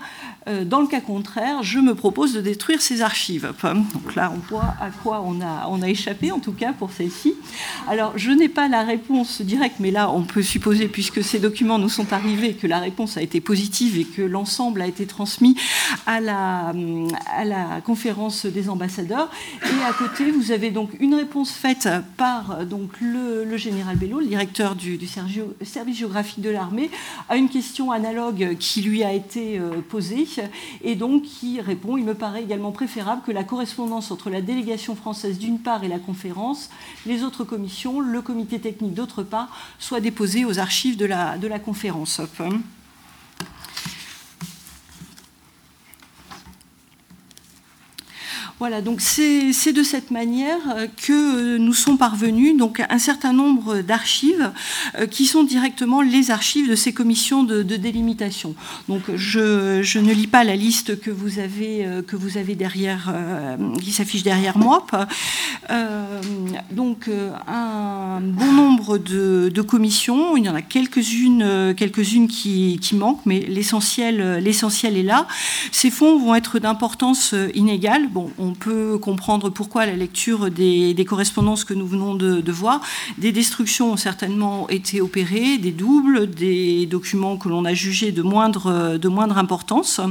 Euh, 0.47 0.63
dans 0.63 0.81
le 0.81 0.87
cas 0.87 1.01
contraire, 1.01 1.61
je 1.61 1.79
me 1.79 1.93
propose 1.93 2.33
de 2.33 2.41
détruire 2.41 2.81
ces 2.81 3.01
archives. 3.01 3.51
Donc 3.63 4.15
là, 4.15 4.31
on 4.33 4.39
voit 4.49 4.75
à 4.79 4.89
quoi 5.03 5.23
on 5.25 5.41
a, 5.41 5.87
échappé, 5.89 6.31
en 6.31 6.39
tout 6.39 6.51
cas 6.51 6.73
pour 6.73 6.91
celle-ci. 6.91 7.33
Alors, 7.87 8.13
je 8.17 8.31
n'ai 8.31 8.49
pas 8.49 8.67
la 8.67 8.83
réponse 8.83 9.41
directe, 9.41 9.77
mais 9.79 9.91
là, 9.91 10.09
on 10.11 10.23
peut 10.23 10.41
supposer, 10.41 10.87
puisque 10.87 11.23
ces 11.23 11.39
documents 11.39 11.79
nous 11.79 11.89
sont 11.89 12.11
arrivés, 12.13 12.53
que 12.53 12.67
la 12.67 12.79
réponse 12.79 13.17
a 13.17 13.21
été 13.21 13.39
positive 13.41 13.97
et 13.97 14.03
que 14.03 14.21
l'ensemble 14.21 14.81
a 14.81 14.87
été 14.87 15.05
transmis 15.05 15.55
à 16.05 16.19
la, 16.19 16.73
conférence 17.85 18.45
des 18.45 18.69
ambassadeurs. 18.69 19.29
Et 19.63 19.83
à 19.83 19.93
côté, 19.93 20.31
vous 20.31 20.51
avez 20.51 20.71
donc 20.71 20.91
une 20.99 21.15
réponse 21.15 21.51
faite 21.51 21.89
par 22.17 22.65
donc 22.65 22.91
le, 22.99 23.57
général 23.57 23.97
Bello, 23.97 24.19
le 24.19 24.25
directeur 24.25 24.75
du, 24.75 24.99
service 25.07 25.97
géographique 25.97 26.41
de 26.41 26.49
l'armée, 26.49 26.89
à 27.29 27.37
une 27.37 27.49
question 27.49 27.91
analogue 27.91 28.55
qui 28.59 28.81
lui 28.81 29.03
a 29.03 29.13
été 29.13 29.57
euh, 29.59 29.81
et 30.83 30.95
donc 30.95 31.23
qui 31.23 31.61
répond 31.61 31.97
il 31.97 32.03
me 32.03 32.13
paraît 32.13 32.43
également 32.43 32.71
préférable 32.71 33.21
que 33.25 33.31
la 33.31 33.43
correspondance 33.43 34.11
entre 34.11 34.29
la 34.29 34.41
délégation 34.41 34.95
française 34.95 35.37
d'une 35.37 35.59
part 35.59 35.83
et 35.83 35.87
la 35.87 35.99
conférence, 35.99 36.69
les 37.05 37.23
autres 37.23 37.43
commissions, 37.43 37.99
le 37.99 38.21
comité 38.21 38.59
technique 38.59 38.93
d'autre 38.93 39.23
part, 39.23 39.49
soit 39.79 39.99
déposée 39.99 40.45
aux 40.45 40.59
archives 40.59 40.97
de 40.97 41.05
la 41.05 41.59
conférence. 41.59 42.21
Voilà, 48.59 48.81
donc 48.81 49.01
c'est 49.01 49.71
de 49.71 49.83
cette 49.83 50.09
manière 50.09 50.57
euh, 50.75 50.87
que 51.05 51.57
nous 51.57 51.75
sont 51.75 51.95
parvenus 51.95 52.57
donc, 52.57 52.81
un 52.89 52.97
certain 52.97 53.31
nombre 53.31 53.81
d'archives 53.81 54.51
euh, 54.97 55.05
qui 55.05 55.27
sont 55.27 55.43
directement 55.43 56.01
les 56.01 56.31
archives 56.31 56.67
de 56.67 56.73
ces 56.73 56.91
commissions 56.91 57.43
de, 57.43 57.61
délimitation. 57.61 58.55
Donc 58.89 59.03
je, 59.15 59.99
ne 59.99 60.11
lis 60.11 60.25
pas 60.25 60.43
la 60.43 60.55
liste 60.55 60.99
que 60.99 61.11
vous 61.11 61.37
avez, 61.37 61.85
euh, 61.85 62.01
que 62.01 62.15
vous 62.15 62.37
avez 62.37 62.55
derrière, 62.55 63.13
qui 63.79 63.91
s'affiche 63.91 64.23
derrière 64.23 64.57
moi. 64.57 64.87
donc 66.71 67.09
un 67.47 68.19
bon 68.21 68.51
nombre 68.53 68.97
de, 68.97 69.61
commissions, 69.61 70.35
il 70.35 70.45
y 70.45 70.49
en 70.49 70.55
a 70.55 70.63
quelques-unes 70.63 71.75
quelques 71.75 72.01
qui, 72.01 72.79
manquent, 72.93 73.25
mais 73.25 73.39
l'essentiel 73.41 74.97
est 74.97 75.03
là. 75.03 75.27
Ces 75.71 75.91
fonds 75.91 76.17
vont 76.17 76.33
être 76.33 76.57
d'importance 76.57 77.35
inégale. 77.53 78.07
Bon, 78.09 78.31
on 78.46 78.46
peut 78.53 78.97
comprendre 78.97 79.49
pourquoi 79.49 79.85
la 79.85 79.95
lecture 79.95 80.49
des, 80.51 81.05
correspondances 81.07 81.63
que 81.63 81.73
nous 81.73 81.87
venons 81.87 82.15
de, 82.15 82.51
voir. 82.51 82.81
Des 83.17 83.31
destructions 83.31 83.93
ont 83.93 83.97
certainement 83.97 84.69
été 84.69 85.01
opérées, 85.01 85.57
des 85.57 85.71
doubles, 85.71 86.29
des 86.29 86.85
documents 86.85 87.37
que 87.37 87.49
l'on 87.49 87.65
a 87.65 87.73
jugés 87.73 88.11
de 88.11 88.21
moindre, 88.21 88.67
importance. 89.37 90.01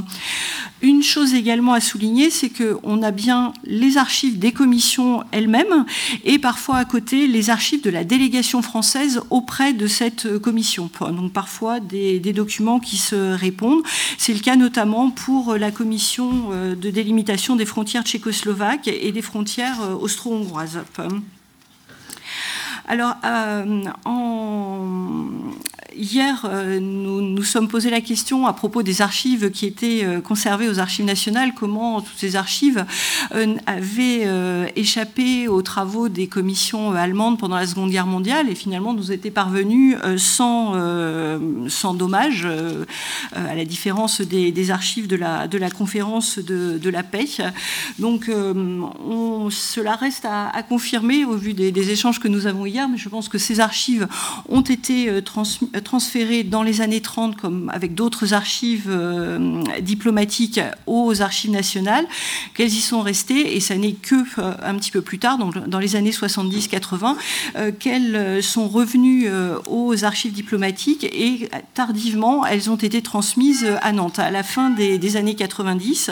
Une 0.81 1.01
chose 1.01 1.33
également 1.33 1.73
à 1.73 1.79
souligner, 1.79 2.29
c'est 2.29 2.49
qu'on 2.49 3.01
a 3.01 3.11
bien 3.11 3.53
les 3.63 3.97
archives 3.97 4.37
des 4.37 4.51
commissions 4.51 5.23
elles-mêmes 5.31 5.85
et 6.23 6.37
parfois 6.37 6.77
à 6.77 6.85
côté 6.85 7.27
les 7.27 7.49
archives 7.49 7.81
de 7.83 7.89
la 7.89 8.03
délégation 8.03 8.61
française 8.61 9.21
auprès 9.29 9.73
de 9.73 9.87
cette 9.87 10.37
commission. 10.39 10.89
Donc 10.99 11.33
parfois 11.33 11.79
des, 11.79 12.19
des 12.19 12.33
documents 12.33 12.79
qui 12.79 12.97
se 12.97 13.33
répondent. 13.35 13.81
C'est 14.17 14.33
le 14.33 14.39
cas 14.39 14.55
notamment 14.55 15.09
pour 15.09 15.55
la 15.55 15.71
commission 15.71 16.49
euh, 16.51 16.75
de 16.75 16.89
délimitation 16.89 17.55
des 17.55 17.65
frontières 17.65 18.03
tchécoslovaques 18.03 18.26
slovaques 18.31 18.87
et 18.87 19.11
des 19.11 19.21
frontières 19.21 19.81
euh, 19.81 19.93
austro-hongroises. 19.93 20.79
Alors, 22.87 23.15
euh, 23.25 23.83
hier, 25.95 26.45
euh, 26.45 26.79
nous 26.79 27.21
nous 27.21 27.43
sommes 27.43 27.67
posé 27.67 27.89
la 27.89 28.01
question 28.01 28.47
à 28.47 28.53
propos 28.53 28.83
des 28.83 29.01
archives 29.01 29.51
qui 29.51 29.65
étaient 29.65 30.03
euh, 30.03 30.21
conservées 30.21 30.69
aux 30.69 30.79
archives 30.79 31.05
nationales, 31.05 31.53
comment 31.55 32.01
toutes 32.01 32.17
ces 32.17 32.35
archives 32.35 32.85
avaient 33.65 34.27
échappé 34.75 35.47
aux 35.47 35.61
travaux 35.61 36.09
des 36.09 36.27
commissions 36.27 36.91
allemandes 36.93 37.39
pendant 37.39 37.55
la 37.55 37.67
Seconde 37.67 37.91
Guerre 37.91 38.05
mondiale 38.05 38.49
et 38.49 38.55
finalement 38.55 38.93
nous 38.93 39.11
étaient 39.11 39.31
parvenues 39.31 39.95
sans, 40.17 40.73
sans 41.67 41.93
dommage, 41.93 42.47
à 43.35 43.55
la 43.55 43.65
différence 43.65 44.21
des, 44.21 44.71
archives 44.71 45.07
de 45.07 45.15
la, 45.15 45.69
conférence 45.69 46.39
de, 46.39 46.89
la 46.89 47.03
paix. 47.03 47.27
Donc, 47.99 48.29
cela 49.51 49.95
reste 49.95 50.25
à, 50.25 50.63
confirmer 50.63 51.25
au 51.25 51.35
vu 51.35 51.53
des, 51.53 51.89
échanges 51.89 52.19
que 52.19 52.27
nous 52.27 52.47
avons 52.47 52.65
hier 52.65 52.87
mais 52.89 52.97
je 52.97 53.09
pense 53.09 53.29
que 53.29 53.37
ces 53.37 53.59
archives 53.59 54.07
ont 54.49 54.61
été 54.61 55.09
euh, 55.09 55.21
euh, 55.77 55.81
transférées 55.81 56.43
dans 56.43 56.63
les 56.63 56.81
années 56.81 57.01
30, 57.01 57.37
comme 57.37 57.71
avec 57.73 57.93
d'autres 57.93 58.33
archives 58.33 58.87
euh, 58.89 59.63
diplomatiques, 59.81 60.59
aux 60.85 61.21
archives 61.21 61.51
nationales, 61.51 62.05
qu'elles 62.53 62.73
y 62.73 62.81
sont 62.81 63.01
restées, 63.01 63.55
et 63.55 63.59
ça 63.59 63.75
n'est 63.75 63.93
que 63.93 64.15
un 64.63 64.75
petit 64.75 64.91
peu 64.91 65.01
plus 65.01 65.19
tard, 65.19 65.37
donc 65.37 65.57
dans 65.67 65.79
les 65.79 65.95
années 65.95 66.11
70-80, 66.11 67.15
qu'elles 67.79 68.43
sont 68.43 68.67
revenues 68.67 69.27
aux 69.67 70.03
archives 70.03 70.33
diplomatiques, 70.33 71.03
et 71.03 71.49
tardivement, 71.73 72.45
elles 72.45 72.69
ont 72.69 72.75
été 72.75 73.01
transmises 73.01 73.65
à 73.81 73.91
Nantes, 73.93 74.19
à 74.19 74.31
la 74.31 74.43
fin 74.43 74.69
des, 74.69 75.17
années 75.17 75.35
90, 75.35 76.11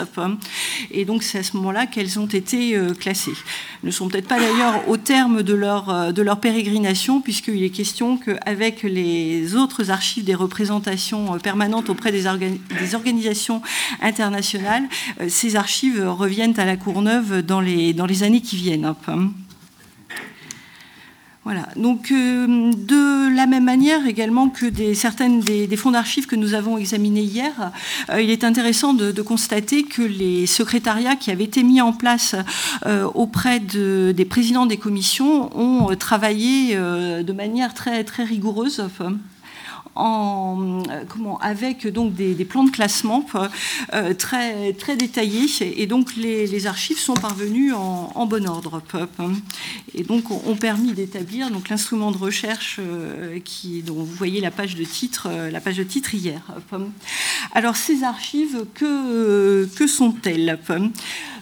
et 0.90 1.04
donc 1.04 1.22
c'est 1.22 1.38
à 1.38 1.42
ce 1.42 1.56
moment-là 1.56 1.86
qu'elles 1.86 2.18
ont 2.18 2.26
été 2.26 2.78
classées. 2.98 3.34
Elles 3.82 3.88
ne 3.88 3.90
sont 3.90 4.08
peut-être 4.08 4.28
pas 4.28 4.38
d'ailleurs 4.38 4.88
au 4.88 4.96
terme 4.96 5.42
de 5.42 5.54
leur, 5.54 6.12
de 6.12 6.22
leur 6.22 6.40
pérégrination 6.40 7.20
puisqu'il 7.20 7.62
est 7.62 7.70
question 7.70 8.16
qu'avec 8.16 8.82
les 8.82 9.55
autres 9.56 9.90
archives 9.90 10.24
des 10.24 10.34
représentations 10.34 11.34
euh, 11.34 11.38
permanentes 11.38 11.90
auprès 11.90 12.12
des, 12.12 12.26
organisations 12.94 13.62
internationales, 14.00 14.84
euh, 15.20 15.26
ces 15.28 15.56
archives 15.56 16.02
reviennent 16.06 16.58
à 16.58 16.64
la 16.64 16.76
Courneuve 16.76 17.42
dans 17.42 17.60
les, 17.60 17.92
dans 17.92 18.06
les 18.06 18.22
années 18.22 18.40
qui 18.40 18.56
viennent. 18.56 18.94
Voilà. 21.44 21.68
Donc, 21.76 22.10
euh, 22.10 22.72
de 22.72 23.34
la 23.34 23.46
même 23.46 23.64
manière 23.64 24.04
également 24.06 24.48
que 24.48 24.66
des, 24.66 24.94
certaines 24.94 25.40
des, 25.40 25.76
fonds 25.76 25.92
d'archives 25.92 26.26
que 26.26 26.34
nous 26.34 26.54
avons 26.54 26.76
examinés 26.76 27.22
hier, 27.22 27.70
il 28.18 28.30
est 28.30 28.42
intéressant 28.42 28.94
de, 28.94 29.22
constater 29.22 29.84
que 29.84 30.02
les 30.02 30.46
secrétariats 30.46 31.14
qui 31.14 31.30
avaient 31.30 31.44
été 31.44 31.62
mis 31.62 31.80
en 31.80 31.92
place 31.92 32.34
auprès 33.14 33.60
des 33.60 34.24
présidents 34.24 34.66
des 34.66 34.76
commissions 34.76 35.56
ont 35.56 35.94
travaillé 35.94 36.74
de 36.76 37.32
manière 37.32 37.74
très, 37.74 38.02
très 38.02 38.24
rigoureuse 38.24 38.82
euh, 39.98 40.82
avec 41.40 41.86
donc 41.86 42.14
des, 42.14 42.44
plans 42.44 42.64
de 42.64 42.70
classement 42.70 43.24
euh, 43.94 44.14
très, 44.14 44.72
très 44.72 44.96
détaillés. 44.96 45.46
Et 45.60 45.86
donc 45.86 46.16
les, 46.16 46.66
archives 46.66 46.98
sont 46.98 47.14
parvenues 47.14 47.72
en, 47.72 48.26
bon 48.26 48.46
ordre. 48.48 48.82
Et 49.94 50.02
donc 50.02 50.30
ont 50.30 50.56
permis 50.56 50.92
d'établir 50.92 51.50
donc 51.50 51.68
l'instrument 51.68 52.10
de 52.10 52.18
recherche 52.18 52.78
euh, 52.80 53.38
qui, 53.44 53.82
dont 53.82 53.94
vous 53.94 54.06
voyez 54.06 54.40
la 54.40 54.50
page 54.50 54.74
de 54.74 54.84
titre, 54.84 55.28
la 55.50 55.60
page 55.60 55.76
de 55.76 55.84
titre 55.84 56.14
hier. 56.14 56.40
Alors 57.54 57.76
ces 57.76 58.02
archives, 58.02 58.64
que 58.74 59.86
sont-elles 59.86 60.58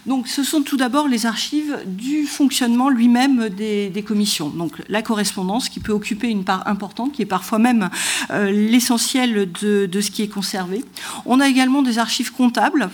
donc, 0.05 0.27
ce 0.27 0.43
sont 0.43 0.61
tout 0.61 0.77
d'abord 0.77 1.07
les 1.07 1.25
archives 1.25 1.79
du 1.87 2.25
fonctionnement 2.25 2.89
lui-même 2.89 3.49
des, 3.49 4.03
commissions. 4.05 4.49
Donc, 4.49 4.73
la 4.87 5.01
correspondance 5.01 5.67
qui 5.67 5.79
peut 5.79 5.91
occuper 5.91 6.27
une 6.27 6.43
part 6.43 6.67
importante, 6.67 7.11
qui 7.11 7.23
est 7.23 7.27
parfois 7.27 7.57
même 7.57 7.89
euh, 8.29 8.51
l'essentiel 8.51 9.51
de, 9.51 10.01
ce 10.01 10.11
qui 10.11 10.21
est 10.21 10.27
conservé. 10.27 10.83
On 11.25 11.39
a 11.39 11.47
également 11.47 11.81
des 11.81 11.97
archives 11.97 12.31
comptables 12.31 12.87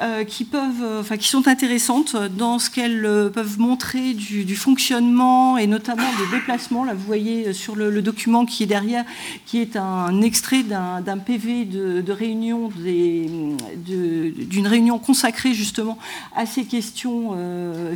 euh, 0.00 0.24
qui 0.24 0.44
peuvent, 0.44 1.00
enfin, 1.00 1.18
qui 1.18 1.28
sont 1.28 1.46
intéressantes 1.46 2.16
dans 2.16 2.58
ce 2.58 2.70
qu'elles 2.70 3.04
euh, 3.04 3.28
peuvent 3.28 3.58
montrer 3.58 4.14
du, 4.14 4.56
fonctionnement 4.56 5.58
et 5.58 5.66
notamment 5.66 6.08
des 6.18 6.38
déplacements. 6.38 6.84
Là, 6.84 6.94
vous 6.94 7.06
voyez 7.06 7.52
sur 7.52 7.76
le, 7.76 8.00
document 8.00 8.46
qui 8.46 8.62
est 8.62 8.66
derrière, 8.66 9.04
qui 9.44 9.58
est 9.58 9.76
un 9.76 10.22
extrait 10.22 10.62
d'un 10.62 11.18
PV 11.18 11.66
de, 11.66 12.12
réunion 12.12 12.70
d'une 12.76 14.66
réunion 14.66 14.98
consacrée 14.98 15.52
justement 15.52 15.98
à 16.36 16.46
ces 16.46 16.64
questions 16.64 17.36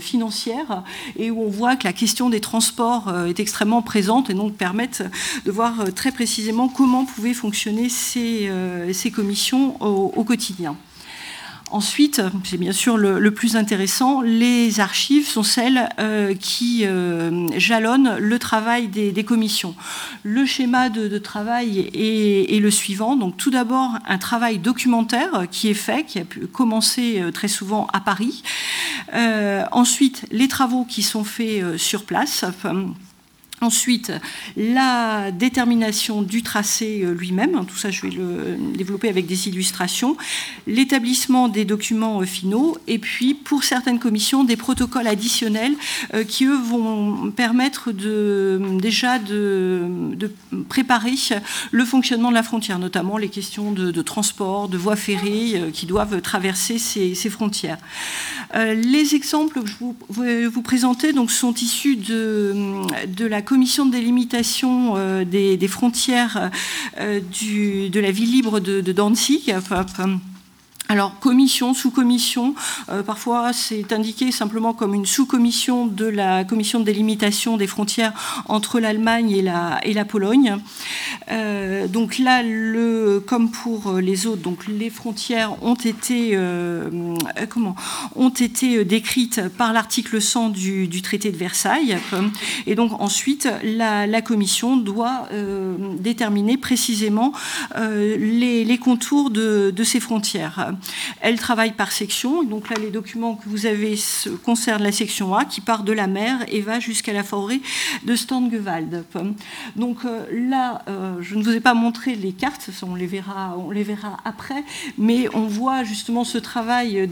financières 0.01 0.83
et 1.17 1.31
où 1.31 1.43
on 1.43 1.49
voit 1.49 1.77
que 1.77 1.85
la 1.85 1.93
question 1.93 2.31
des 2.31 2.41
transports 2.41 3.13
est 3.27 3.41
extrêmement 3.41 3.83
présente 3.83 4.31
et 4.31 4.35
donc 4.35 4.55
permettent 4.55 5.05
de 5.45 5.51
voir 5.51 5.93
très 5.95 6.13
précisément 6.13 6.69
comment 6.69 7.05
pouvaient 7.05 7.35
fonctionner 7.35 7.89
ces, 7.89 8.51
ces 8.93 9.11
commissions 9.11 9.81
au 9.83 10.25
quotidien. 10.25 10.77
Ensuite, 11.71 12.23
c'est 12.45 12.59
bien 12.59 12.73
sûr 12.73 12.97
le, 12.97 13.31
plus 13.33 13.57
intéressant, 13.57 14.21
les 14.21 14.81
archives 14.81 15.27
sont 15.27 15.43
celles 15.43 15.89
euh, 15.99 16.35
qui 16.35 16.85
euh, 16.85 17.49
jalonnent 17.59 18.17
le 18.19 18.39
travail 18.39 18.87
des, 18.89 19.25
commissions. 19.25 19.75
Le 20.23 20.45
schéma 20.45 20.89
de, 20.89 21.19
travail 21.19 21.91
est, 21.95 22.61
le 22.61 22.71
suivant. 22.71 23.17
Donc, 23.17 23.37
tout 23.37 23.51
d'abord, 23.51 23.99
un 24.07 24.19
travail 24.19 24.59
documentaire 24.59 25.47
qui 25.51 25.69
est 25.69 25.75
fait, 25.75 26.05
qui 26.05 26.21
a 26.21 26.25
pu 26.25 26.47
commencer 26.47 27.21
euh, 27.21 27.33
très 27.33 27.49
souvent 27.49 27.89
à 27.93 28.01
Paris. 28.01 28.43
ensuite, 29.73 30.27
les 30.31 30.49
travaux 30.49 30.85
qui 30.85 31.03
sont 31.03 31.25
faits 31.25 31.77
sur 31.77 32.05
place. 32.05 32.45
Ensuite, 33.65 34.13
la 34.59 35.31
détermination 35.31 36.21
du 36.21 36.43
tracé 36.43 37.01
euh, 37.03 37.15
lui-même, 37.15 37.55
hein, 37.55 37.65
tout 37.67 37.79
ça 37.79 37.91
je 37.91 38.03
vais 38.03 38.11
le 38.11 38.59
développer 38.77 39.09
avec 39.09 39.25
des 39.25 39.49
illustrations, 39.49 40.19
l'établissement 40.67 41.49
des 41.49 41.65
documents 41.65 42.21
euh, 42.21 42.27
finaux, 42.27 42.77
et 42.87 42.99
puis 42.99 43.33
pour 43.33 43.65
certaines 43.65 43.99
commissions, 43.99 44.45
des 44.45 44.57
protocoles 44.57 45.07
additionnels 45.07 45.73
euh, 46.13 46.25
qui, 46.25 46.45
eux, 46.45 46.59
vont 46.59 47.31
permettre 47.31 47.91
de, 47.91 48.61
déjà 48.83 49.19
de, 49.19 49.89
préparer 50.69 51.15
le 51.71 51.85
fonctionnement 51.87 52.29
de 52.29 52.35
la 52.35 52.43
frontière, 52.43 52.79
notamment 52.79 53.17
les 53.17 53.31
questions 53.31 53.73
de, 53.73 54.03
transport, 54.03 54.69
de 54.69 54.77
voies 54.77 54.97
ferrées 54.97 55.71
qui 55.73 55.87
doivent 55.87 56.21
traverser 56.21 56.79
ces, 56.79 57.15
frontières. 57.31 57.79
les 58.55 59.15
exemples 59.15 59.61
que 59.61 59.67
je 59.67 59.75
vous, 59.79 59.97
vous 60.09 60.63
présenter 60.63 61.13
donc, 61.13 61.31
sont 61.31 61.55
issus 61.55 61.97
de, 61.97 62.55
de 63.07 63.25
la 63.25 63.41
commission 63.41 63.54
de 63.87 63.91
délimitation 63.91 64.95
euh, 64.97 65.25
des, 65.25 65.69
frontières 65.69 66.51
euh, 67.01 67.21
de 67.21 68.01
la 68.01 68.11
ville 68.11 68.31
libre 68.31 68.61
de, 68.61 68.81
de 68.81 68.93
Danzig. 68.93 69.55
Alors, 70.91 71.19
commission, 71.19 71.73
sous-commission, 71.73 72.55
euh, 72.91 73.03
parfois 73.03 73.55
c'est 73.55 73.91
indiqué 73.95 74.31
simplement 74.31 74.75
comme 74.75 74.93
une 74.93 75.07
sous-commission 75.07 75.87
de 75.87 76.05
la 76.05 76.45
commission 76.45 76.79
de 76.79 76.85
délimitation 76.85 77.57
des 77.57 77.67
frontières 77.67 78.13
entre 78.49 78.81
l'Allemagne 78.81 79.31
et 79.31 79.41
la, 79.41 80.05
Pologne. 80.05 80.59
Euh, 81.31 81.89
donc 81.89 82.19
là, 82.19 82.43
comme 83.27 83.51
pour 83.51 83.95
les 83.95 84.27
autres, 84.27 84.43
les 84.69 84.91
frontières 84.91 85.57
ont 85.63 85.75
été, 85.75 86.33
euh, 86.35 86.91
ont 88.15 88.29
été 88.29 88.85
décrites 88.85 89.49
par 89.57 89.73
l'article 89.73 90.21
100 90.21 90.51
du, 90.51 91.01
traité 91.01 91.33
de 91.33 91.39
Versailles. 91.39 91.97
Et 92.67 92.75
donc 92.75 93.01
ensuite, 93.01 93.49
la, 93.63 94.21
commission 94.21 94.77
doit 94.77 95.29
déterminer 95.99 96.59
précisément 96.59 97.33
les, 97.75 98.79
contours 98.79 99.31
de 99.31 99.85
ces 99.85 100.01
frontières. 100.01 100.74
Elle 101.21 101.39
travaille 101.39 101.73
par 101.73 101.93
section. 101.93 102.43
Donc 102.43 102.69
là, 102.69 102.77
les 102.81 102.91
documents 102.91 103.35
que 103.35 103.49
vous 103.49 103.67
avez 103.67 103.99
concernent 104.45 104.83
la 104.83 104.93
section 104.93 105.35
A 105.35 105.45
qui 105.45 105.61
part 105.61 105.83
de 105.83 105.93
la 105.93 106.07
mer 106.07 106.45
et 106.49 106.61
va 106.61 106.81
jusqu'à 106.81 107.13
la 107.13 107.25
forêt 107.25 107.61
de 108.05 108.15
Stangewald. 108.15 109.05
Donc 109.77 110.05
euh, 110.05 110.27
là, 110.33 110.83
euh, 110.89 111.17
je 111.21 111.35
ne 111.35 111.43
vous 111.43 111.51
ai 111.51 111.61
pas 111.61 111.75
montré 111.75 112.15
les 112.15 112.33
cartes, 112.33 112.71
on 112.83 112.95
les 112.95 113.07
verra, 113.07 113.57
on 113.59 113.71
les 113.71 113.83
verra 113.83 114.19
après, 114.25 114.65
mais 114.99 115.29
on 115.35 115.47
voit 115.47 115.85
justement 115.85 116.25
ce 116.25 116.39
travail 116.39 117.09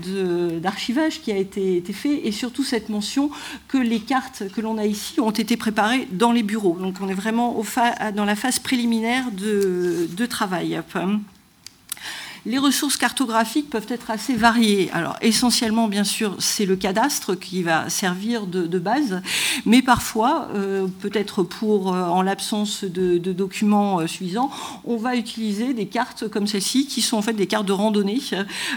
d'archivage 0.60 1.20
qui 1.20 1.32
a 1.32 1.36
été, 1.36 1.82
fait 1.92 2.26
et 2.26 2.32
surtout 2.32 2.64
cette 2.64 2.88
mention 2.88 3.30
que 3.68 3.78
les 3.78 4.00
cartes 4.00 4.44
que 4.54 4.60
l'on 4.60 4.78
a 4.78 4.86
ici 4.86 5.20
ont 5.20 5.30
été 5.30 5.56
préparées 5.56 6.08
dans 6.10 6.32
les 6.32 6.42
bureaux. 6.42 6.76
Donc 6.80 6.96
on 7.00 7.08
est 7.08 7.14
vraiment 7.14 7.62
dans 8.14 8.24
la 8.24 8.36
phase 8.36 8.58
préliminaire 8.58 9.30
de, 9.32 10.08
de 10.10 10.26
travail. 10.26 10.80
Les 12.44 12.58
ressources 12.58 12.96
cartographiques 12.96 13.70
peuvent 13.70 13.86
être 13.88 14.10
assez 14.10 14.34
variées. 14.34 14.90
Alors 14.92 15.16
essentiellement, 15.20 15.86
bien 15.86 16.02
sûr, 16.02 16.34
c'est 16.40 16.66
le 16.66 16.74
cadastre 16.74 17.36
qui 17.36 17.62
va 17.62 17.88
servir 17.88 18.46
de, 18.46 18.78
base, 18.78 19.22
mais 19.64 19.80
parfois, 19.80 20.48
euh, 20.54 20.88
peut-être 21.00 21.44
pour, 21.44 21.94
euh, 21.94 22.02
en 22.02 22.22
l'absence 22.22 22.82
de, 22.82 23.18
documents 23.32 24.00
euh, 24.00 24.08
suffisants, 24.08 24.50
on 24.84 24.96
va 24.96 25.14
utiliser 25.14 25.72
des 25.72 25.86
cartes 25.86 26.26
comme 26.28 26.48
celle-ci, 26.48 26.86
qui 26.86 27.00
sont 27.00 27.16
en 27.16 27.22
fait 27.22 27.32
des 27.32 27.46
cartes 27.46 27.66
de 27.66 27.72
randonnée 27.72 28.20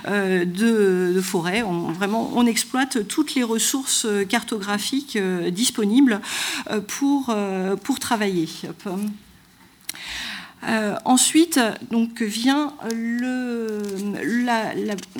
de, 0.06 1.22
forêt. 1.22 1.64
On, 1.64 2.46
exploite 2.46 3.08
toutes 3.08 3.34
les 3.34 3.44
ressources 3.44 4.06
cartographiques 4.30 5.18
disponibles 5.52 6.22
pour 6.88 7.34
travailler. 8.00 8.48
Euh, 10.68 10.96
ensuite, 11.06 11.60
donc, 11.92 12.22
viennent 12.22 12.70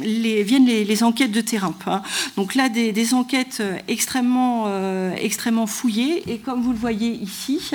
les, 0.02 1.04
enquêtes 1.04 1.32
de 1.32 1.42
terrain. 1.42 1.76
Hein. 1.86 2.02
Donc 2.38 2.56
là, 2.56 2.70
des, 2.70 3.14
enquêtes 3.14 3.62
extrêmement, 3.88 4.66
euh, 4.68 5.14
extrêmement 5.18 5.68
fouillées. 5.68 6.24
Et 6.32 6.38
comme 6.38 6.62
vous 6.62 6.72
le 6.72 6.78
voyez 6.78 7.12
ici, 7.12 7.72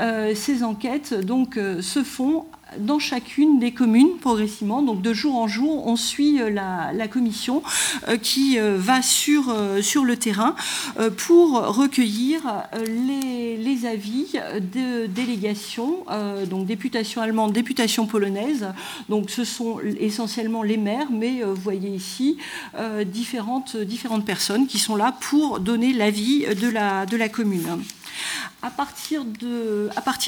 euh, 0.00 0.34
ces 0.34 0.62
enquêtes 0.62 1.14
donc, 1.14 1.58
se 1.80 2.02
font 2.02 2.46
dans 2.78 2.98
chacune 2.98 3.58
des 3.58 3.72
communes 3.72 4.18
progressivement. 4.20 4.82
Donc 4.82 5.02
de 5.02 5.12
jour 5.12 5.36
en 5.36 5.48
jour, 5.48 5.86
on 5.86 5.96
suit 5.96 6.40
euh, 6.40 6.50
la, 6.50 7.08
commission 7.08 7.62
euh, 8.08 8.16
qui 8.16 8.58
euh, 8.58 8.76
va 8.78 9.02
sur, 9.02 9.54
le 10.04 10.16
terrain 10.16 10.54
pour 11.16 11.52
recueillir 11.52 12.42
les, 12.86 13.86
avis 13.86 14.32
de 14.60 15.06
délégations, 15.06 16.04
donc 16.48 16.66
députation 16.66 17.22
allemande, 17.22 17.52
députation 17.52 18.06
polonaise. 18.06 18.66
Donc 19.08 19.30
ce 19.30 19.44
sont 19.44 19.78
essentiellement 20.00 20.62
les 20.62 20.76
maires, 20.76 21.08
mais 21.10 21.42
vous 21.42 21.60
voyez 21.60 21.90
ici 21.90 22.36
différentes, 23.06 23.76
personnes 24.24 24.66
qui 24.66 24.78
sont 24.78 24.96
là 24.96 25.16
pour 25.20 25.60
donner 25.60 25.92
l'avis 25.92 26.46
de 26.60 26.68
la, 26.68 27.06
de 27.06 27.16
la 27.16 27.28
commune. 27.28 27.82
À 28.66 28.70
partir 28.70 29.24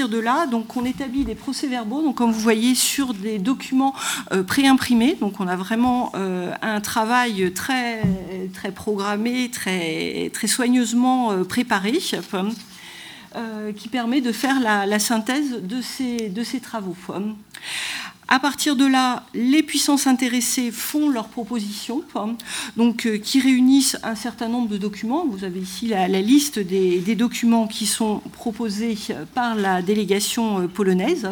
de, 0.08 0.18
là, 0.18 0.46
donc, 0.46 0.76
on 0.76 0.84
établit 0.84 1.24
des 1.24 1.34
procès-verbaux, 1.34 2.02
donc, 2.02 2.16
comme 2.16 2.30
vous 2.30 2.40
voyez, 2.40 2.76
sur 2.76 3.12
des 3.12 3.40
documents 3.40 3.94
euh, 4.32 4.44
préimprimés. 4.44 5.16
Donc, 5.20 5.40
on 5.40 5.48
a 5.48 5.56
vraiment 5.56 6.12
euh, 6.14 6.52
un 6.62 6.80
travail 6.80 7.52
très, 7.52 8.02
très 8.54 8.70
programmé, 8.70 9.50
très, 9.50 10.30
très 10.32 10.46
soigneusement 10.46 11.32
euh, 11.32 11.42
préparé. 11.42 11.98
qui 13.76 13.88
permet 13.88 14.20
de 14.20 14.32
faire 14.32 14.60
la, 14.60 14.86
la 14.86 14.98
synthèse 14.98 15.60
de 15.62 15.82
ces, 15.82 16.28
de 16.28 16.44
ces 16.44 16.60
travaux. 16.60 16.96
À 18.30 18.38
partir 18.38 18.76
de 18.76 18.84
là, 18.84 19.24
les 19.32 19.62
puissances 19.62 20.06
intéressées 20.06 20.70
font 20.70 21.08
leurs 21.08 21.28
propositions, 21.28 22.02
donc, 22.76 23.06
euh, 23.06 23.16
qui 23.16 23.40
réunissent 23.40 23.96
un 24.02 24.14
certain 24.14 24.48
nombre 24.48 24.68
de 24.68 24.76
documents. 24.76 25.26
Vous 25.26 25.44
avez 25.44 25.60
ici 25.60 25.86
la, 25.86 26.06
liste 26.08 26.58
des, 26.58 27.14
documents 27.14 27.66
qui 27.66 27.86
sont 27.86 28.20
proposés 28.32 28.98
par 29.34 29.54
la 29.54 29.80
délégation 29.80 30.60
euh, 30.60 30.66
polonaise. 30.66 31.26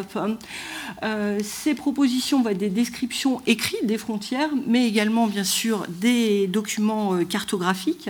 Euh, 1.02 1.38
ces 1.44 1.74
propositions 1.74 2.42
vont 2.42 2.48
être 2.48 2.56
des 2.56 2.70
descriptions 2.70 3.42
écrites 3.46 3.84
des 3.84 3.98
frontières, 3.98 4.48
mais 4.66 4.88
également, 4.88 5.26
bien 5.26 5.44
sûr, 5.44 5.84
des 6.00 6.46
documents 6.46 7.22
cartographiques. 7.28 8.08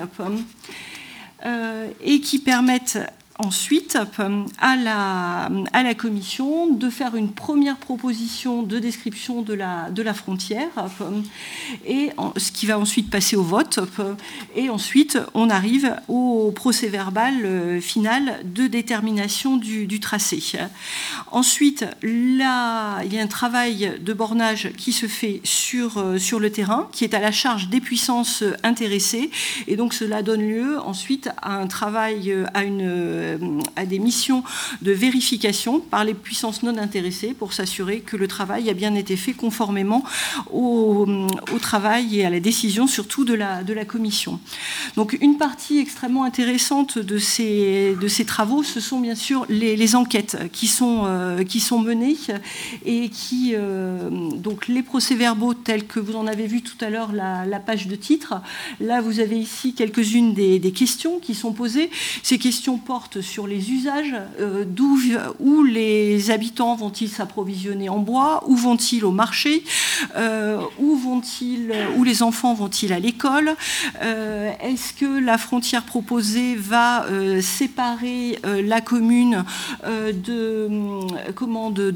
et 2.04 2.20
qui 2.20 2.38
permettent 2.38 2.98
ensuite 3.38 3.98
à 4.58 4.76
la, 4.76 5.48
à 5.72 5.82
la 5.82 5.94
commission 5.94 6.68
de 6.72 6.90
faire 6.90 7.16
une 7.16 7.32
première 7.32 7.76
proposition 7.76 8.62
de 8.62 8.78
description 8.78 9.42
de 9.42 9.54
la, 9.54 9.90
de 9.90 10.02
la 10.02 10.14
frontière, 10.14 10.68
et 11.86 12.10
ce 12.36 12.52
qui 12.52 12.66
va 12.66 12.78
ensuite 12.78 13.10
passer 13.10 13.36
au 13.36 13.42
vote. 13.42 13.80
Et 14.54 14.70
ensuite, 14.70 15.18
on 15.34 15.50
arrive 15.50 15.96
au 16.08 16.52
procès 16.52 16.88
verbal 16.88 17.34
euh, 17.44 17.80
final 17.80 18.40
de 18.44 18.66
détermination 18.66 19.56
du, 19.56 19.86
du 19.86 20.00
tracé. 20.00 20.42
Ensuite, 21.30 21.86
là, 22.02 23.02
il 23.04 23.14
y 23.14 23.18
a 23.18 23.22
un 23.22 23.26
travail 23.26 23.92
de 24.00 24.12
bornage 24.12 24.70
qui 24.76 24.92
se 24.92 25.06
fait 25.06 25.40
sur, 25.44 25.98
euh, 25.98 26.18
sur 26.18 26.40
le 26.40 26.50
terrain, 26.50 26.88
qui 26.92 27.04
est 27.04 27.14
à 27.14 27.20
la 27.20 27.32
charge 27.32 27.68
des 27.68 27.80
puissances 27.80 28.44
intéressées. 28.62 29.30
Et 29.66 29.76
donc, 29.76 29.94
cela 29.94 30.22
donne 30.22 30.42
lieu 30.42 30.78
ensuite 30.80 31.30
à 31.40 31.56
un 31.56 31.66
travail, 31.66 32.34
à 32.54 32.64
une 32.64 33.25
à 33.76 33.86
des 33.86 33.98
missions 33.98 34.42
de 34.82 34.92
vérification 34.92 35.80
par 35.80 36.04
les 36.04 36.14
puissances 36.14 36.62
non 36.62 36.76
intéressées 36.78 37.34
pour 37.34 37.52
s'assurer 37.52 38.00
que 38.00 38.16
le 38.16 38.28
travail 38.28 38.68
a 38.70 38.74
bien 38.74 38.94
été 38.94 39.16
fait 39.16 39.32
conformément 39.32 40.04
au, 40.52 41.06
travail 41.60 42.20
et 42.20 42.24
à 42.24 42.30
la 42.30 42.38
décision 42.38 42.86
surtout 42.86 43.24
de 43.24 43.34
la, 43.34 43.64
de 43.64 43.72
la 43.72 43.84
Commission. 43.84 44.38
Donc 44.96 45.16
une 45.20 45.36
partie 45.36 45.78
extrêmement 45.78 46.24
intéressante 46.24 46.98
de 46.98 47.18
ces, 47.18 47.96
de 48.00 48.08
ces 48.08 48.24
travaux, 48.24 48.62
ce 48.62 48.78
sont 48.78 49.00
bien 49.00 49.14
sûr 49.14 49.46
les, 49.48 49.96
enquêtes 49.96 50.36
qui 50.52 50.66
sont, 50.66 51.02
euh, 51.06 51.42
qui 51.44 51.60
sont 51.60 51.80
menées 51.80 52.16
et 52.84 53.08
qui, 53.08 53.52
euh, 53.54 54.10
donc 54.36 54.68
les 54.68 54.82
procès-verbaux 54.82 55.54
tels 55.54 55.86
que 55.86 56.00
vous 56.00 56.16
en 56.16 56.26
avez 56.26 56.46
vu 56.46 56.62
tout 56.62 56.76
à 56.84 56.90
l'heure 56.90 57.12
la, 57.12 57.60
page 57.60 57.86
de 57.86 57.96
titre, 57.96 58.34
là 58.80 59.00
vous 59.00 59.20
avez 59.20 59.38
ici 59.38 59.72
quelques-unes 59.74 60.34
des, 60.34 60.60
questions 60.72 61.18
qui 61.18 61.34
sont 61.34 61.52
posées. 61.52 61.90
Ces 62.22 62.38
questions 62.38 62.78
portent 62.78 63.15
sur 63.20 63.46
les 63.46 63.70
usages, 63.70 64.14
euh, 64.40 64.64
d'où 64.66 64.98
où 65.38 65.62
les 65.62 66.30
habitants 66.30 66.74
vont-ils 66.74 67.08
s'approvisionner 67.08 67.88
en 67.88 67.98
bois, 67.98 68.42
où 68.46 68.56
vont-ils 68.56 69.04
au 69.04 69.10
marché, 69.10 69.62
où 70.78 70.96
vont-ils, 70.96 71.72
où 71.96 72.04
les 72.04 72.22
enfants 72.22 72.54
vont-ils 72.54 72.92
à 72.92 72.98
l'école, 72.98 73.54
est-ce 74.00 74.92
que 74.94 75.20
la 75.20 75.38
frontière 75.38 75.84
proposée 75.84 76.54
va 76.56 77.06
séparer 77.40 78.38
la 78.44 78.80
commune 78.80 79.44
euh, 79.84 80.12
de, 80.12 81.32
comment, 81.32 81.70
de, 81.70 81.90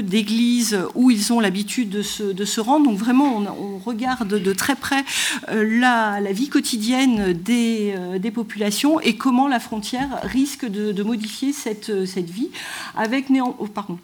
d'églises 0.00 0.78
où 0.94 1.10
ils 1.10 1.32
ont 1.32 1.40
l'habitude 1.40 1.88
de 1.88 2.02
se, 2.02 2.60
rendre. 2.60 2.86
Donc 2.86 2.98
vraiment, 2.98 3.42
on, 3.58 3.78
regarde 3.78 4.28
de 4.28 4.52
très 4.52 4.74
près 4.74 5.04
euh, 5.48 5.78
la, 5.80 6.20
vie 6.32 6.48
quotidienne 6.48 7.34
euh, 7.48 8.18
des, 8.18 8.30
populations 8.30 9.00
et 9.00 9.16
comment 9.16 9.48
la 9.48 9.60
frontière 9.60 10.15
risque 10.22 10.66
de, 10.66 11.02
modifier 11.02 11.52
cette, 11.52 12.06
cette, 12.06 12.30
vie, 12.30 12.50
avec, 12.96 13.26
oh, 13.30 13.66
pardon, 13.66 13.98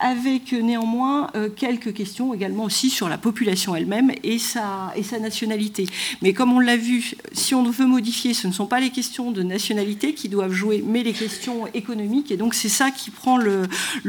avec 0.00 0.52
néanmoins 0.52 1.30
quelques 1.56 1.92
questions 1.92 2.32
également 2.32 2.64
aussi 2.64 2.90
sur 2.90 3.08
la 3.08 3.18
population 3.18 3.76
elle-même 3.76 4.12
et 4.22 4.38
sa, 4.38 4.92
et 4.96 5.02
sa 5.02 5.18
nationalité. 5.18 5.86
Mais 6.22 6.32
comme 6.32 6.52
on 6.52 6.60
l'a 6.60 6.76
vu, 6.76 7.14
si 7.32 7.54
on 7.54 7.62
veut 7.64 7.86
modifier, 7.86 8.34
ce 8.34 8.46
ne 8.46 8.52
sont 8.52 8.66
pas 8.66 8.80
les 8.80 8.90
questions 8.90 9.30
de 9.30 9.42
nationalité 9.42 10.14
qui 10.14 10.28
doivent 10.28 10.52
jouer, 10.52 10.82
mais 10.86 11.02
les 11.02 11.12
questions 11.12 11.66
économiques. 11.74 12.30
Et 12.30 12.36
donc 12.36 12.54
c'est 12.54 12.68
ça 12.68 12.90
qui 12.90 13.10
prend 13.10 13.36
le, 13.36 13.68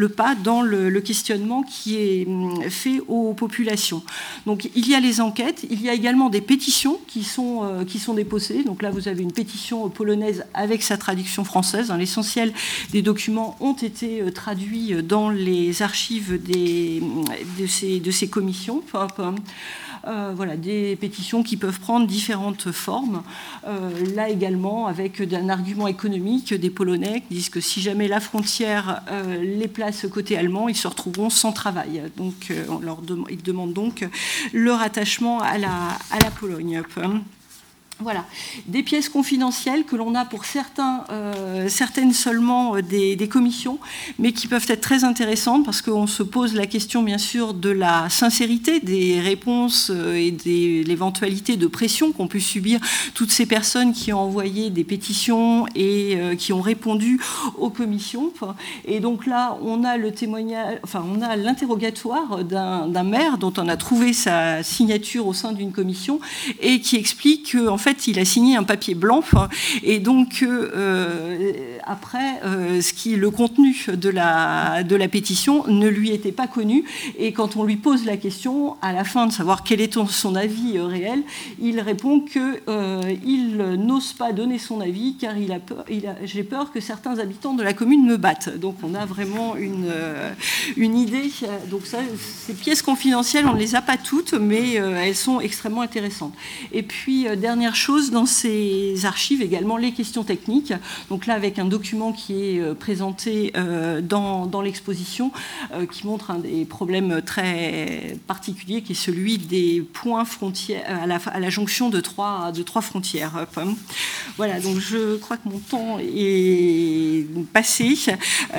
pas 0.10 0.36
dans 0.36 0.62
le, 0.62 0.98
questionnement 1.02 1.64
qui 1.64 1.98
est 1.98 2.28
hum, 2.28 2.64
fait 2.70 3.02
aux 3.08 3.34
populations. 3.34 4.04
Donc 4.46 4.70
il 4.76 4.90
y 4.90 4.96
a 4.96 5.00
les 5.00 5.22
enquêtes, 5.22 5.66
il 5.70 5.82
y 5.82 5.90
a 5.90 5.94
également 5.94 6.30
des 6.30 6.42
pétitions 6.42 7.00
qui 7.08 7.24
sont, 7.24 7.64
euh, 7.64 7.86
qui 7.86 8.00
sont 8.00 8.14
déposées. 8.14 8.64
Donc 8.64 8.82
là 8.82 8.90
vous 8.90 9.08
avez 9.08 9.24
une 9.24 9.32
pétition 9.32 9.88
polonaise 9.90 10.46
avec 10.54 10.84
sa 10.84 10.98
traduction 10.98 11.07
française. 11.44 11.92
L'essentiel 11.98 12.54
des 12.92 13.02
documents 13.02 13.56
ont 13.60 13.74
été 13.74 14.22
euh, 14.22 14.32
traduits 14.32 15.04
dans 15.04 15.30
les 15.30 15.82
archives 15.82 16.42
des, 16.42 17.02
de, 17.58 18.12
ces, 18.12 18.30
commissions. 18.30 18.84
Euh, 20.08 20.32
voilà, 20.36 20.56
des 20.56 20.96
pétitions 20.96 21.44
qui 21.44 21.58
peuvent 21.58 21.80
prendre 21.80 22.08
différentes 22.08 22.72
formes. 22.72 23.24
Euh, 23.68 23.90
là 24.16 24.30
également, 24.30 24.88
avec 24.88 25.22
un 25.22 25.50
argument 25.50 25.88
économique, 25.88 26.54
des 26.54 26.70
Polonais 26.70 27.24
qui 27.28 27.36
disent 27.36 27.50
que 27.50 27.60
si 27.60 27.82
jamais 27.82 28.08
la 28.08 28.22
frontière 28.22 29.02
euh, 29.12 29.44
les 29.44 29.68
place 29.68 30.06
côté 30.10 30.38
allemand, 30.38 30.70
ils 30.70 30.78
se 30.78 30.88
retrouveront 30.88 31.30
sans 31.30 31.52
travail. 31.52 32.04
Donc, 32.16 32.54
on 32.70 32.80
leur 32.80 33.02
ils 33.30 33.44
demandent 33.44 33.74
donc 33.74 34.08
le 34.54 34.72
rattachement 34.72 35.40
à 35.40 35.58
la, 35.58 35.90
à 36.12 36.20
la 36.24 36.32
Pologne. 36.32 36.82
Voilà, 38.00 38.26
des 38.68 38.84
pièces 38.84 39.10
confidentielles 39.10 39.84
que 39.84 39.96
l'on 39.96 40.14
a 40.14 40.24
pour 40.24 40.44
euh, 41.10 41.68
certaines 41.68 42.14
seulement 42.14 42.76
euh, 42.76 42.84
des, 42.84 43.28
commissions, 43.28 43.80
mais 44.20 44.34
qui 44.34 44.48
peuvent 44.48 44.68
être 44.70 44.82
très 44.82 45.04
intéressantes 45.04 45.66
parce 45.66 45.82
qu'on 45.82 46.06
se 46.06 46.22
pose 46.22 46.54
la 46.54 46.68
question 46.68 47.02
bien 47.02 47.18
sûr 47.18 47.56
de 47.56 47.72
la 47.72 48.08
sincérité 48.10 48.80
des 48.80 49.20
réponses 49.20 49.90
euh, 49.92 50.14
et 50.14 50.30
de 50.30 50.88
l'éventualité 50.88 51.58
de 51.58 51.66
pression 51.66 52.12
qu'ont 52.12 52.28
pu 52.28 52.40
subir 52.40 52.80
toutes 53.16 53.32
ces 53.32 53.48
personnes 53.48 53.94
qui 53.94 54.14
ont 54.14 54.20
envoyé 54.20 54.70
des 54.70 54.84
pétitions 54.84 55.66
et 55.74 56.20
qui 56.38 56.54
ont 56.54 56.62
répondu 56.62 57.20
aux 57.58 57.72
commissions. 57.72 58.32
Et 58.86 59.00
donc 59.00 59.26
là, 59.26 59.58
on 59.64 59.84
a 59.84 59.98
l'interrogatoire 59.98 62.44
d'un 62.44 63.04
maire 63.04 63.40
dont 63.40 63.54
on 63.58 63.68
a 63.68 63.78
trouvé 63.78 64.14
sa 64.14 64.62
signature 64.62 65.26
au 65.26 65.34
sein 65.34 65.52
d'une 65.52 65.72
commission 65.72 66.20
et 66.62 66.80
qui 66.80 66.98
explique 66.98 67.54
qu'en 67.54 67.78
fait 67.78 67.87
fait, 67.88 68.08
il 68.08 68.20
a 68.20 68.26
signé 68.26 68.56
un 68.56 68.64
papier 68.64 68.96
blanc. 68.96 69.24
Et 69.84 70.00
donc, 70.00 70.40
euh, 70.44 70.72
euh, 70.76 71.77
après, 71.88 72.42
euh, 72.44 72.82
ce 72.82 72.94
qui, 72.94 73.16
le 73.16 73.32
contenu 73.32 73.86
de 73.88 74.10
la, 74.10 74.84
de 74.84 74.96
la 74.96 75.08
pétition 75.08 75.66
ne 75.68 75.88
lui 75.88 76.12
était 76.12 76.32
pas 76.32 76.48
connu. 76.48 76.84
Et 77.18 77.32
quand 77.32 77.56
on 77.56 77.64
lui 77.64 77.78
pose 77.78 78.06
la 78.06 78.18
question, 78.18 78.78
à 78.82 78.94
la 78.94 79.04
fin 79.04 79.28
de 79.28 79.32
savoir 79.32 79.64
quel 79.64 79.82
est 79.82 79.98
son 80.10 80.36
avis 80.36 80.80
réel, 80.80 81.24
il 81.60 81.80
répond 81.80 82.20
qu'il 82.20 83.58
n'ose 83.58 84.14
pas 84.14 84.34
donner 84.34 84.60
son 84.60 84.82
avis 84.82 85.16
car 85.20 85.38
il 85.38 85.52
a 85.52 85.60
il 85.90 86.08
j'ai 86.24 86.44
peur 86.44 86.72
que 86.72 86.80
certains 86.80 87.20
habitants 87.20 87.54
de 87.54 87.64
la 87.64 87.74
commune 87.74 88.06
me 88.06 88.18
battent. 88.18 88.58
Donc, 88.58 88.76
on 88.84 88.94
a 88.94 89.06
vraiment 89.06 89.56
une, 89.56 89.92
une 90.76 90.98
idée. 90.98 91.32
Donc, 91.70 91.86
ça, 91.86 92.00
ces 92.46 92.54
pièces 92.54 92.82
confidentielles, 92.82 93.48
on 93.48 93.54
ne 93.54 93.60
les 93.60 93.76
a 93.76 93.82
pas 93.82 93.98
toutes, 93.98 94.34
mais 94.34 94.74
elles 94.74 95.16
sont 95.16 95.40
extrêmement 95.40 95.82
intéressantes. 95.82 96.34
Et 96.72 96.84
puis, 96.84 97.26
dernière 97.38 97.76
chose 97.76 98.12
dans 98.12 98.26
ces 98.26 99.06
archives 99.06 99.42
également 99.42 99.78
les 99.78 99.92
questions 99.92 100.24
techniques. 100.24 100.74
Donc 101.10 101.26
là, 101.26 101.34
avec 101.34 101.60
un 101.60 101.66
document 101.66 101.77
qui 101.80 102.34
est 102.34 102.60
euh, 102.60 102.74
présenté 102.74 103.54
euh, 103.56 104.02
dans, 104.02 104.62
l'exposition, 104.62 105.32
euh, 105.74 105.86
qui 105.86 106.06
montre 106.06 106.32
un 106.32 106.40
des 106.40 106.66
problèmes 106.66 107.22
très 107.22 108.18
particuliers, 108.28 108.82
qui 108.82 108.94
est 108.94 108.96
celui 108.96 109.38
des 109.38 109.82
points 109.94 110.26
frontières 110.26 110.84
à 111.02 111.40
la, 111.40 111.50
jonction 111.50 111.90
de 111.90 112.00
trois, 112.00 112.52
de 112.52 112.64
trois 112.64 112.82
frontières. 112.82 113.46
Voilà, 114.38 114.60
donc 114.60 114.80
je 114.80 115.18
crois 115.18 115.38
que 115.38 115.48
mon 115.50 115.60
temps 115.60 116.00
est 116.00 117.26
passé. 117.54 117.98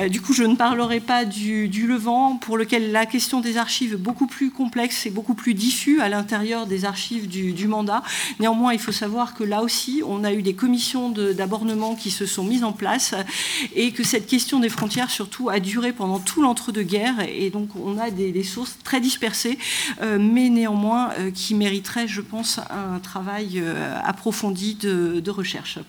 Du 0.09 0.21
coup, 0.21 0.33
je 0.33 0.43
ne 0.43 0.55
parlerai 0.55 0.99
pas 0.99 1.25
du, 1.25 1.69
Levant, 1.87 2.35
pour 2.35 2.57
lequel 2.57 2.91
la 2.91 3.05
question 3.05 3.41
des 3.41 3.57
archives 3.57 3.93
est 3.93 3.97
beaucoup 3.97 4.27
plus 4.27 4.51
complexe 4.51 5.05
et 5.05 5.09
beaucoup 5.09 5.33
plus 5.33 5.53
diffus 5.53 6.01
à 6.01 6.09
l'intérieur 6.09 6.67
des 6.67 6.85
archives 6.85 7.27
du, 7.27 7.67
mandat. 7.67 8.03
Néanmoins, 8.39 8.73
il 8.73 8.79
faut 8.79 8.91
savoir 8.91 9.33
que 9.33 9.43
là 9.43 9.61
aussi, 9.61 10.01
on 10.05 10.23
a 10.23 10.33
eu 10.33 10.41
des 10.41 10.53
commissions 10.53 11.09
d'abordement 11.09 11.95
qui 11.95 12.11
se 12.11 12.25
sont 12.25 12.43
mises 12.43 12.63
en 12.63 12.73
place 12.73 13.08
et 13.75 13.91
que 13.91 14.03
cette 14.03 14.27
question 14.27 14.59
des 14.59 14.69
frontières, 14.69 15.09
surtout, 15.09 15.49
a 15.49 15.59
duré 15.59 15.93
pendant 15.93 16.19
tout 16.19 16.41
l'entre-deux-guerres. 16.41 17.21
Et 17.29 17.49
donc, 17.49 17.69
on 17.75 17.97
a 17.97 18.09
des, 18.11 18.43
sources 18.43 18.77
très 18.83 19.01
dispersées, 19.01 19.57
euh, 20.01 20.17
mais 20.19 20.49
néanmoins 20.49 21.11
euh, 21.19 21.31
qui 21.31 21.55
mériteraient, 21.55 22.07
je 22.07 22.21
pense, 22.21 22.59
un 22.69 22.99
travail 22.99 23.59
euh, 23.59 23.97
approfondi 24.03 24.75
de 24.75 25.31
recherche. 25.31 25.79